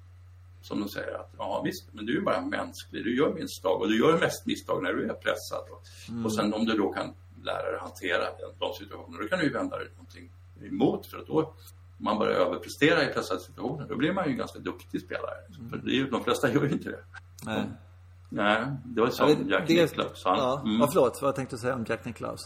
[0.68, 3.88] som de säger att ja visst, men du är bara mänsklig, du gör misstag och
[3.88, 5.63] du gör mest misstag när du är pressad.
[5.72, 6.26] Och, mm.
[6.26, 7.13] och sen om du då kan
[7.43, 8.24] lära dig hantera
[8.59, 11.53] de situationerna, då kan du ju vända dig någonting emot för att då
[11.97, 15.38] om man börjar överprestera i pressade situationer, då blir man ju en ganska duktig spelare.
[15.59, 15.70] Mm.
[15.70, 17.03] För det är ju, de flesta gör ju inte det.
[17.45, 17.59] Nej.
[17.59, 17.72] Mm.
[18.30, 20.22] Nej, det var som ja, Jack Nicklaus.
[20.26, 20.80] Han, ja, mm.
[20.80, 22.41] ja, förlåt, vad tänkte du säga om Jack Nicklaus?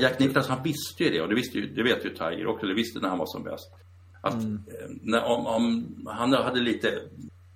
[0.00, 2.66] Jack Nicklaus han visste ju det och det, visste ju, det vet ju Tiger också,
[2.66, 3.72] det visste när han var som bäst.
[4.22, 4.62] Att mm.
[4.66, 6.88] Eh, när, om, om, han hade lite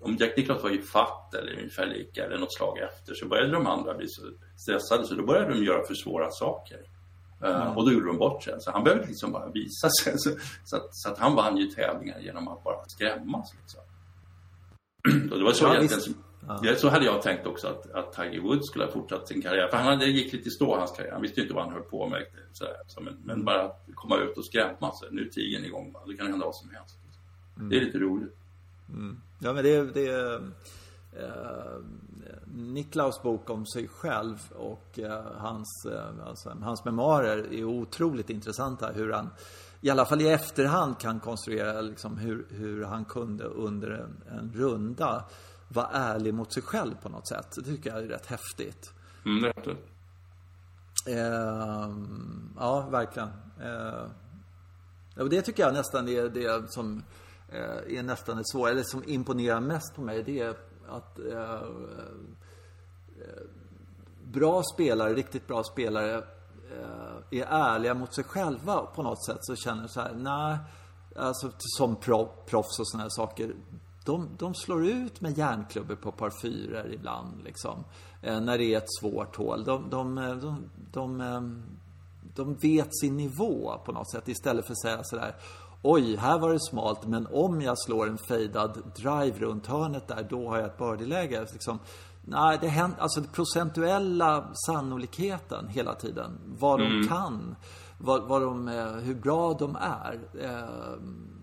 [0.07, 3.53] om Jack Nicklaus var i fatt eller ungefär lika eller något slag efter så började
[3.53, 4.23] de andra bli så
[4.57, 6.79] stressade så då började de göra för svåra saker.
[7.43, 7.63] Eh, mm.
[7.63, 8.55] Uh, och då gjorde de bort sig.
[8.59, 10.13] Så han behövde liksom bara visa sig.
[10.19, 10.31] Så,
[10.65, 13.55] så, att, så att, han vann ju tävlingar genom att bara skrämmas.
[13.61, 13.81] Liksom.
[15.33, 16.15] och det var så ja, egentligen,
[16.63, 16.77] ja.
[16.77, 19.69] så hade jag tänkt också att, att Tiger Woods skulle ha fortsatt sin karriär.
[19.69, 21.13] För han hade, det gick lite i stå hans karriär.
[21.13, 22.27] Han visste ju inte vad han höll på med.
[22.53, 25.05] Så, så, men, men, bara att komma ut och skrämmas.
[25.11, 25.95] Nu är tigern igång.
[26.07, 26.97] Det kan hända vad som helst.
[27.57, 27.69] Mm.
[27.69, 28.37] Det är lite roligt.
[28.89, 29.21] Mm.
[29.39, 30.35] Ja men det, det är
[31.13, 31.81] eh,
[32.45, 38.93] Niklaus bok om sig själv och eh, hans, eh, alltså, hans memoarer är otroligt intressanta.
[38.93, 39.31] Hur han,
[39.81, 44.53] i alla fall i efterhand, kan konstruera liksom, hur, hur han kunde under en, en
[44.53, 45.25] runda
[45.69, 47.49] vara ärlig mot sig själv på något sätt.
[47.57, 48.93] Det tycker jag är rätt häftigt.
[49.25, 49.89] Mm, det är häftigt.
[51.07, 51.97] Eh,
[52.57, 53.29] ja, verkligen.
[55.17, 57.03] Och det tycker jag nästan är det som
[57.49, 60.57] Eh, är nästan det svåra, eller som imponerar mest på mig, det är
[60.89, 61.63] att eh,
[63.21, 63.43] eh,
[64.25, 69.39] bra spelare, riktigt bra spelare eh, är ärliga mot sig själva på något sätt.
[69.41, 70.59] Så känner så här, nej,
[71.17, 73.55] alltså som proffs och sådana här saker.
[74.05, 77.85] De, de slår ut med järnklubbor på par fyror ibland liksom.
[78.23, 79.65] Eh, när det är ett svårt hål.
[79.65, 81.41] De, de, eh, de, de, eh,
[82.35, 85.35] de vet sin nivå på något sätt istället för att säga sådär
[85.89, 90.27] Oj, här var det smalt, men om jag slår en fejdad drive runt hörnet där,
[90.31, 91.47] då har jag ett birdieläge.
[91.53, 91.79] Liksom,
[92.25, 96.39] nej, det händer, alltså den procentuella sannolikheten hela tiden.
[96.59, 97.01] Vad mm.
[97.01, 97.57] de kan,
[97.99, 100.99] vad, vad de, eh, hur bra de är eh,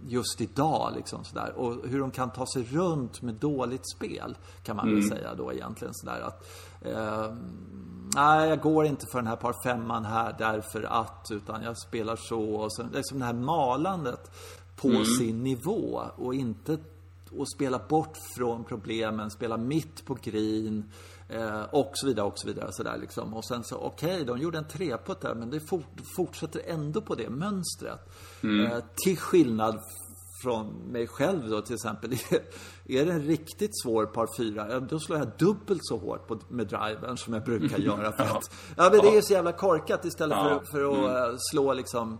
[0.07, 0.93] just idag.
[0.95, 1.53] Liksom, sådär.
[1.55, 4.99] Och hur de kan ta sig runt med dåligt spel, kan man mm.
[4.99, 5.93] väl säga då egentligen.
[5.93, 6.45] Sådär, att,
[6.81, 7.33] eh,
[8.15, 12.15] nej, jag går inte för den här par femman här därför att, utan jag spelar
[12.15, 12.55] så.
[12.55, 14.31] Och så liksom det här malandet
[14.75, 15.05] på mm.
[15.05, 16.77] sin nivå och inte
[17.37, 20.91] och spela bort från problemen, spela mitt på green
[21.33, 22.67] eh, och så vidare och så vidare.
[22.71, 23.33] Så där, liksom.
[23.33, 27.01] Och sen så, okej, okay, de gjorde en treputt där, men det fort, fortsätter ändå
[27.01, 27.99] på det mönstret.
[28.43, 28.65] Mm.
[28.65, 29.79] Eh, till skillnad
[30.43, 32.13] från mig själv då till exempel.
[32.85, 36.67] Är det en riktigt svår par fyra, då slår jag dubbelt så hårt på, med
[36.67, 38.11] driven som jag brukar göra.
[38.11, 41.31] För att, ja, men det är så jävla korkat istället för, för att mm.
[41.31, 42.19] Eh, slå liksom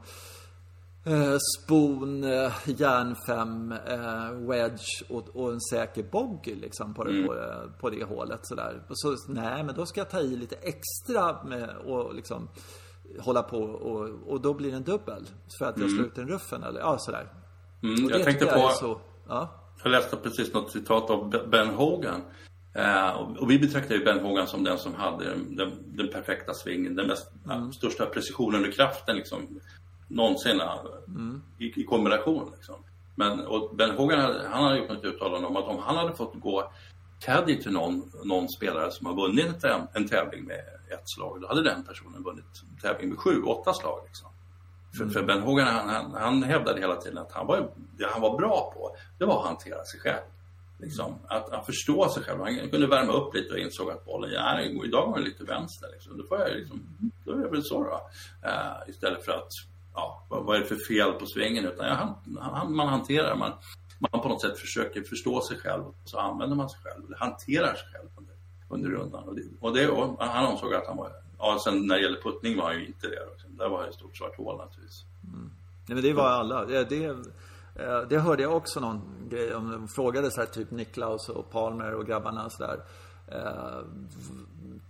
[1.06, 7.12] eh, spon, eh, järn fem, eh, wedge och, och, en säker bogey liksom på det,
[7.12, 7.28] mm.
[7.28, 7.36] på,
[7.80, 8.84] på det hålet sådär.
[8.90, 12.50] Så, nej, men då ska jag ta i lite extra med och liksom
[13.20, 15.26] hålla på och, och då blir det en dubbel.
[15.58, 15.96] För att jag mm.
[15.96, 17.28] slår ut en ruffen eller ja, sådär.
[17.84, 18.60] Mm, jag tänkte på...
[18.60, 19.50] Jag, så, ja.
[19.84, 22.22] jag läste precis något citat av Ben Hogan.
[22.76, 26.54] Eh, och, och, vi betraktar ju Ben Hogan som den som hade den, den perfekta
[26.54, 27.74] svingen, den mest, mm.
[27.74, 29.60] största precisionen och kraften liksom,
[30.14, 30.62] någonsin
[31.08, 31.42] mm.
[31.60, 32.52] i, i, kombination.
[32.56, 32.76] Liksom.
[33.16, 36.16] Men och Ben Hogan hade, han hade gjort ett uttalande om att om han hade
[36.16, 36.72] fått gå
[37.20, 40.60] caddy till någon, någon spelare som har vunnit en, en tävling med
[40.94, 44.00] ett slag, då hade den personen vunnit en tävling med sju, åtta slag.
[44.06, 44.30] Liksom.
[44.98, 48.22] För, för Ben Hogan han, han, han, hävdade hela tiden att han var, det han
[48.22, 50.24] var bra på, det var att hantera sig själv.
[50.80, 52.40] Liksom, att, att förstå sig själv.
[52.40, 55.90] Han kunde värma upp lite och insåg att bollen, ja, idag går den lite vänster.
[55.94, 56.18] Liksom.
[56.18, 56.82] Då, får jag liksom,
[57.26, 58.10] då är det väl så då.
[58.50, 59.52] Uh, istället för att,
[59.94, 61.66] ja, vad, vad, är det för fel på svängen?
[61.66, 63.52] Utan jag, han, han, man hanterar, man,
[64.00, 65.84] man på något sätt försöker förstå sig själv.
[65.84, 68.36] och Så använder man sig själv, eller hanterar sig själv under,
[68.70, 69.24] under rundan.
[69.24, 71.12] Och, det, och, det, och han ansåg att han var
[71.44, 73.26] Ja, sen när det gäller puttning var han ju inte det.
[73.32, 73.58] Liksom.
[73.58, 75.06] Där var det ett stort svart hål naturligtvis.
[75.24, 75.52] Mm.
[75.86, 76.66] Nej, men det var alla.
[76.66, 77.16] Det, det,
[78.10, 79.72] det hörde jag också någon grej om.
[79.72, 82.80] De frågade så här, typ Niklaus och Palmer och grabbarna så där.
[83.28, 83.80] Eh,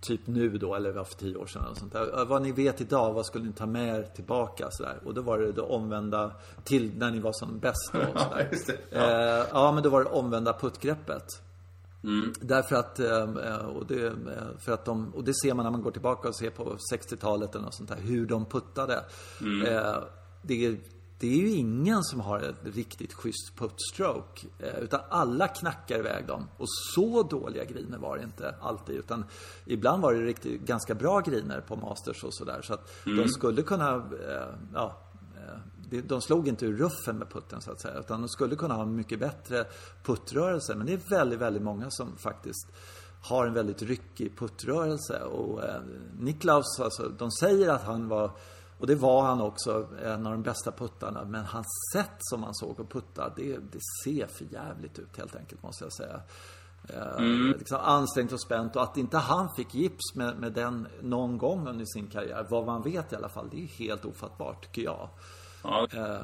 [0.06, 2.24] Typ nu då, eller var för tio år sedan och sånt där.
[2.24, 4.98] Vad ni vet idag, vad skulle ni ta med er tillbaka så där?
[5.04, 6.32] Och då var det det omvända
[6.64, 7.98] till när ni var som bäst då.
[8.52, 8.76] Just det.
[8.90, 8.98] Ja.
[8.98, 11.24] Eh, ja, men då var det omvända puttgreppet.
[12.40, 14.12] Därför att, eh, och det, eh,
[14.64, 17.54] för att de, och det ser man när man går tillbaka och ser på 60-talet
[17.54, 19.04] eller något sånt där, hur de puttade.
[19.66, 19.96] Eh,
[20.42, 20.78] Det, är,
[21.18, 24.46] det är ju ingen som har ett riktigt schysst puttstroke.
[24.58, 26.48] eh, Utan alla knackar iväg dem.
[26.56, 28.96] Och så dåliga griner var det inte alltid.
[28.96, 29.24] Utan
[29.64, 32.60] ibland var det riktigt, ganska bra griner på Masters och sådär.
[32.62, 34.98] Så att de skulle kunna, eh, ja,
[35.90, 37.98] eh, de slog inte ur ruffen med putten så att säga.
[38.00, 39.64] Utan de skulle kunna ha en mycket bättre
[40.04, 40.74] puttrörelse.
[40.74, 42.68] Men det är väldigt, väldigt många som faktiskt
[43.22, 45.22] har en väldigt ryckig puttrörelse.
[45.22, 45.80] Och eh,
[46.18, 48.30] Niklaus, alltså, de säger att han var,
[48.84, 51.24] och det var han också, en av de bästa puttarna.
[51.24, 55.36] Men hans sätt som han såg att putta, det, det ser för jävligt ut helt
[55.36, 56.20] enkelt måste jag säga.
[56.88, 57.20] Eh,
[57.58, 61.68] liksom ansträngt och spänt och att inte han fick gips med, med den någon gång
[61.68, 65.08] under sin karriär, vad man vet i alla fall, det är helt ofattbart tycker jag.
[65.62, 66.22] Ja, Eh,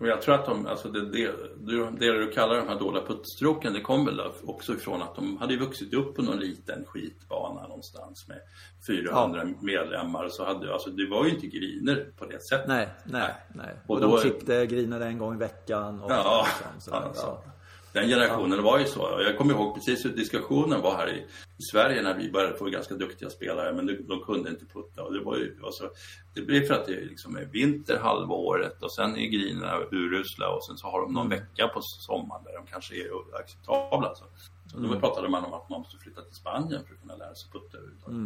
[0.00, 3.02] och jag tror att de, alltså det, det, du- det du kallar de här dåliga
[3.04, 7.62] puttstråken, det kom väl också ifrån att de hade vuxit upp på någon liten skitbana
[7.62, 8.38] någonstans med
[8.86, 10.28] 400 medlemmar.
[10.28, 12.68] Så hade, alltså det var ju inte griner på det sättet.
[12.68, 13.74] nej, nej, nej.
[13.86, 16.00] Och Och, då de är- klippte grinade en gång i veckan.
[16.00, 17.26] Och Ja, liksom, sådär, alltså.
[17.44, 17.52] ja.
[17.96, 19.20] Den generationen var ju så.
[19.26, 21.18] Jag kommer ihåg precis hur diskussionen var här i,
[21.58, 23.72] i Sverige när vi började få ganska duktiga spelare.
[23.72, 25.02] Men de, de kunde inte putta.
[25.02, 25.90] Och det, var ju, alltså,
[26.34, 30.48] det blir för att det liksom är vinter halva året och sen är grinerna urusla
[30.50, 31.38] och sen så har de någon Mm.
[31.38, 34.14] vecka på sommaren där de kanske är acceptabla.
[34.14, 34.24] Så,
[34.72, 37.34] så då pratade man om att man måste flytta till Spanien för att kunna lära
[37.34, 38.16] sig putta överhuvudtaget.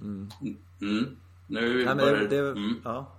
[0.00, 0.28] Mm.
[0.80, 1.16] Mm.
[1.46, 2.80] Nu Nej, börjar men det, mm.
[2.84, 3.12] ja.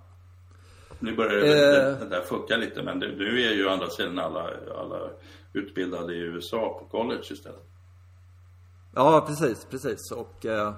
[0.98, 1.98] Nu börjar det, Eh.
[1.98, 5.10] det där fucka lite men det, nu är ju å andra sidan alla, alla
[5.52, 7.66] utbildade i USA på college istället.
[8.94, 10.10] Ja, precis, precis.
[10.12, 10.46] Och...
[10.46, 10.74] Eh,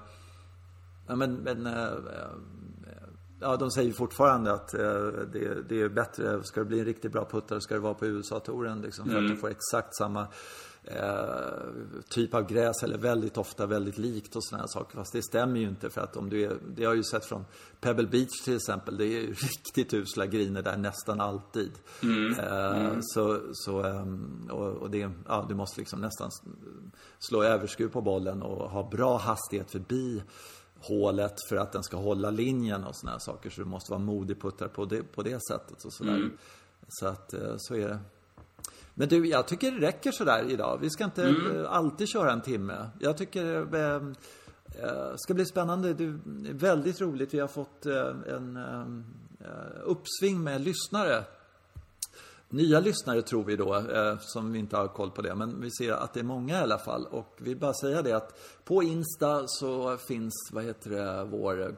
[1.06, 1.34] ja, men...
[1.34, 2.30] men eh, eh,
[3.40, 7.12] ja, de säger fortfarande att eh, det, det är bättre, ska det bli en riktigt
[7.12, 9.08] bra puttare ska det vara på USA-touren liksom.
[9.08, 10.26] För att du får exakt samma
[10.84, 14.96] eh, typ av gräs eller väldigt ofta väldigt likt och sådana saker.
[14.96, 17.24] Fast det stämmer ju inte för att om du är, det har jag ju sett
[17.24, 17.44] från
[17.80, 18.96] Pebble Beach till exempel.
[18.96, 21.72] Det är ju riktigt usla griner där nästan alltid.
[22.38, 26.30] Eh, Så, så ehm, och, och det, ja, du måste liksom nästan
[27.18, 30.22] slå överskruv på bollen och ha bra hastighet förbi
[30.78, 33.50] hålet för att den ska hålla linjen och såna här saker.
[33.50, 36.30] Så du måste vara modig puttare på det, på det sättet och sådär.
[36.88, 37.98] Så att, eh, så är det.
[38.94, 40.78] Men du, jag tycker det räcker sådär idag.
[40.80, 42.90] Vi ska inte eh, alltid köra en timme.
[43.00, 44.02] Jag tycker eh,
[44.82, 45.94] eh, ska bli spännande.
[45.94, 47.34] Det är väldigt roligt.
[47.34, 51.24] Vi har fått eh, en eh, uppsving med lyssnare.
[52.54, 55.34] Nya lyssnare tror vi då, eh, som vi inte har koll på det.
[55.34, 57.06] Men vi ser att det är många i alla fall.
[57.06, 61.62] Och vi vill bara säga det att på Insta så finns, vad heter det, vår,
[61.62, 61.74] eh,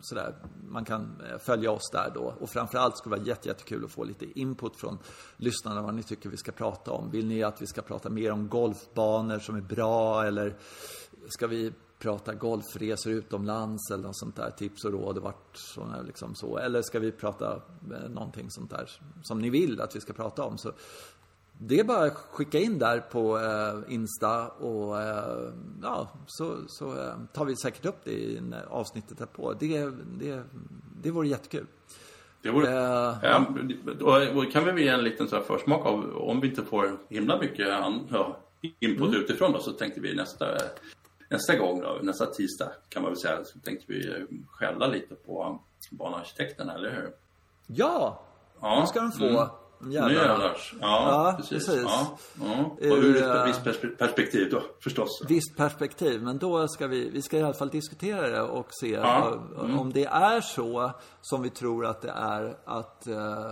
[0.00, 0.34] sådär,
[0.68, 2.34] man kan eh, följa oss där då.
[2.40, 4.98] Och framförallt skulle det vara jätte, jättekul att få lite input från
[5.36, 7.10] lyssnarna vad ni tycker vi ska prata om.
[7.10, 10.56] Vill ni att vi ska prata mer om golfbanor som är bra eller
[11.28, 11.72] ska vi
[12.04, 16.58] prata golfresor utomlands eller något sånt där, tips och råd och vart sådana liksom så.
[16.58, 18.90] Eller ska vi prata eh, någonting sånt där
[19.22, 20.58] som ni vill att vi ska prata om.
[20.58, 20.72] Så
[21.58, 25.52] det är bara att skicka in där på eh, Insta och eh,
[25.82, 29.52] ja, så, så eh, tar vi säkert upp det i en, avsnittet därpå.
[29.52, 30.42] Det, det,
[31.02, 31.66] det vore jättekul.
[32.42, 33.46] Det vore, Eh, ja,
[33.98, 37.38] då, kan vi ge en liten så här försmak av, om vi inte får himla
[37.38, 38.36] mycket an, ja,
[38.80, 39.20] input Mm.
[39.20, 40.46] utifrån då, så tänkte vi nästa,
[41.34, 45.14] nästa gång då, nästa tisdag kan man väl säga, så tänkte vi eh, skälla lite
[45.14, 45.60] på
[45.90, 47.12] banarkitekterna, eller hur?
[47.66, 48.20] Ja,
[48.60, 49.24] Ja, nu ska de få.
[49.24, 49.92] mm.
[49.92, 50.08] Jävlar.
[50.08, 50.56] Nu jävlar.
[50.80, 51.66] Ja, Ja, precis.
[51.66, 51.82] precis.
[51.84, 52.64] Ja, ja.
[52.90, 55.08] Och ur Eh, ett visst perspe- perspektiv då, förstås.
[55.28, 56.22] visst perspektiv.
[56.22, 59.80] Men då ska vi, vi ska i alla fall diskutera det och se Ja, eh,
[59.80, 63.50] om det är så som vi tror att det är att eh,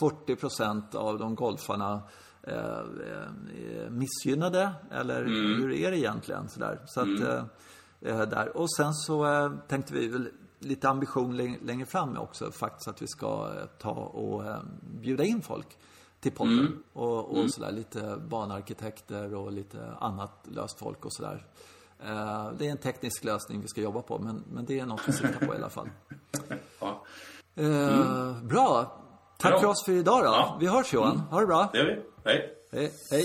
[0.00, 2.02] 40 procent av de golfarna
[2.42, 4.72] eh, är missgynnade.
[4.90, 6.48] Eller hur är det egentligen?
[6.48, 6.80] Sådär.
[6.86, 7.44] Så att, eh,
[8.00, 8.56] eh, där.
[8.56, 10.28] Och sen så eh, tänkte vi väl
[10.58, 14.58] lite ambition läng- längre fram också faktiskt att vi ska eh, ta och eh,
[15.00, 15.66] bjuda in folk
[16.20, 16.82] till podden.
[16.92, 21.46] Och, och sådär lite banarkitekter och lite annat löst folk och sådär.
[22.04, 25.00] Eh, det är en teknisk lösning vi ska jobba på men, men det är något
[25.08, 25.88] vi siktar på i alla fall.
[26.80, 27.04] Ja,
[27.54, 29.01] Eh, Bra!
[29.42, 30.24] Tack för oss för idag då.
[30.24, 30.56] Ja.
[30.60, 31.18] Vi hörs Johan.
[31.18, 31.68] Ha det bra.
[31.72, 32.00] det gör vi.
[32.30, 32.50] Hej.
[32.72, 32.92] Hej.
[33.10, 33.22] Hej.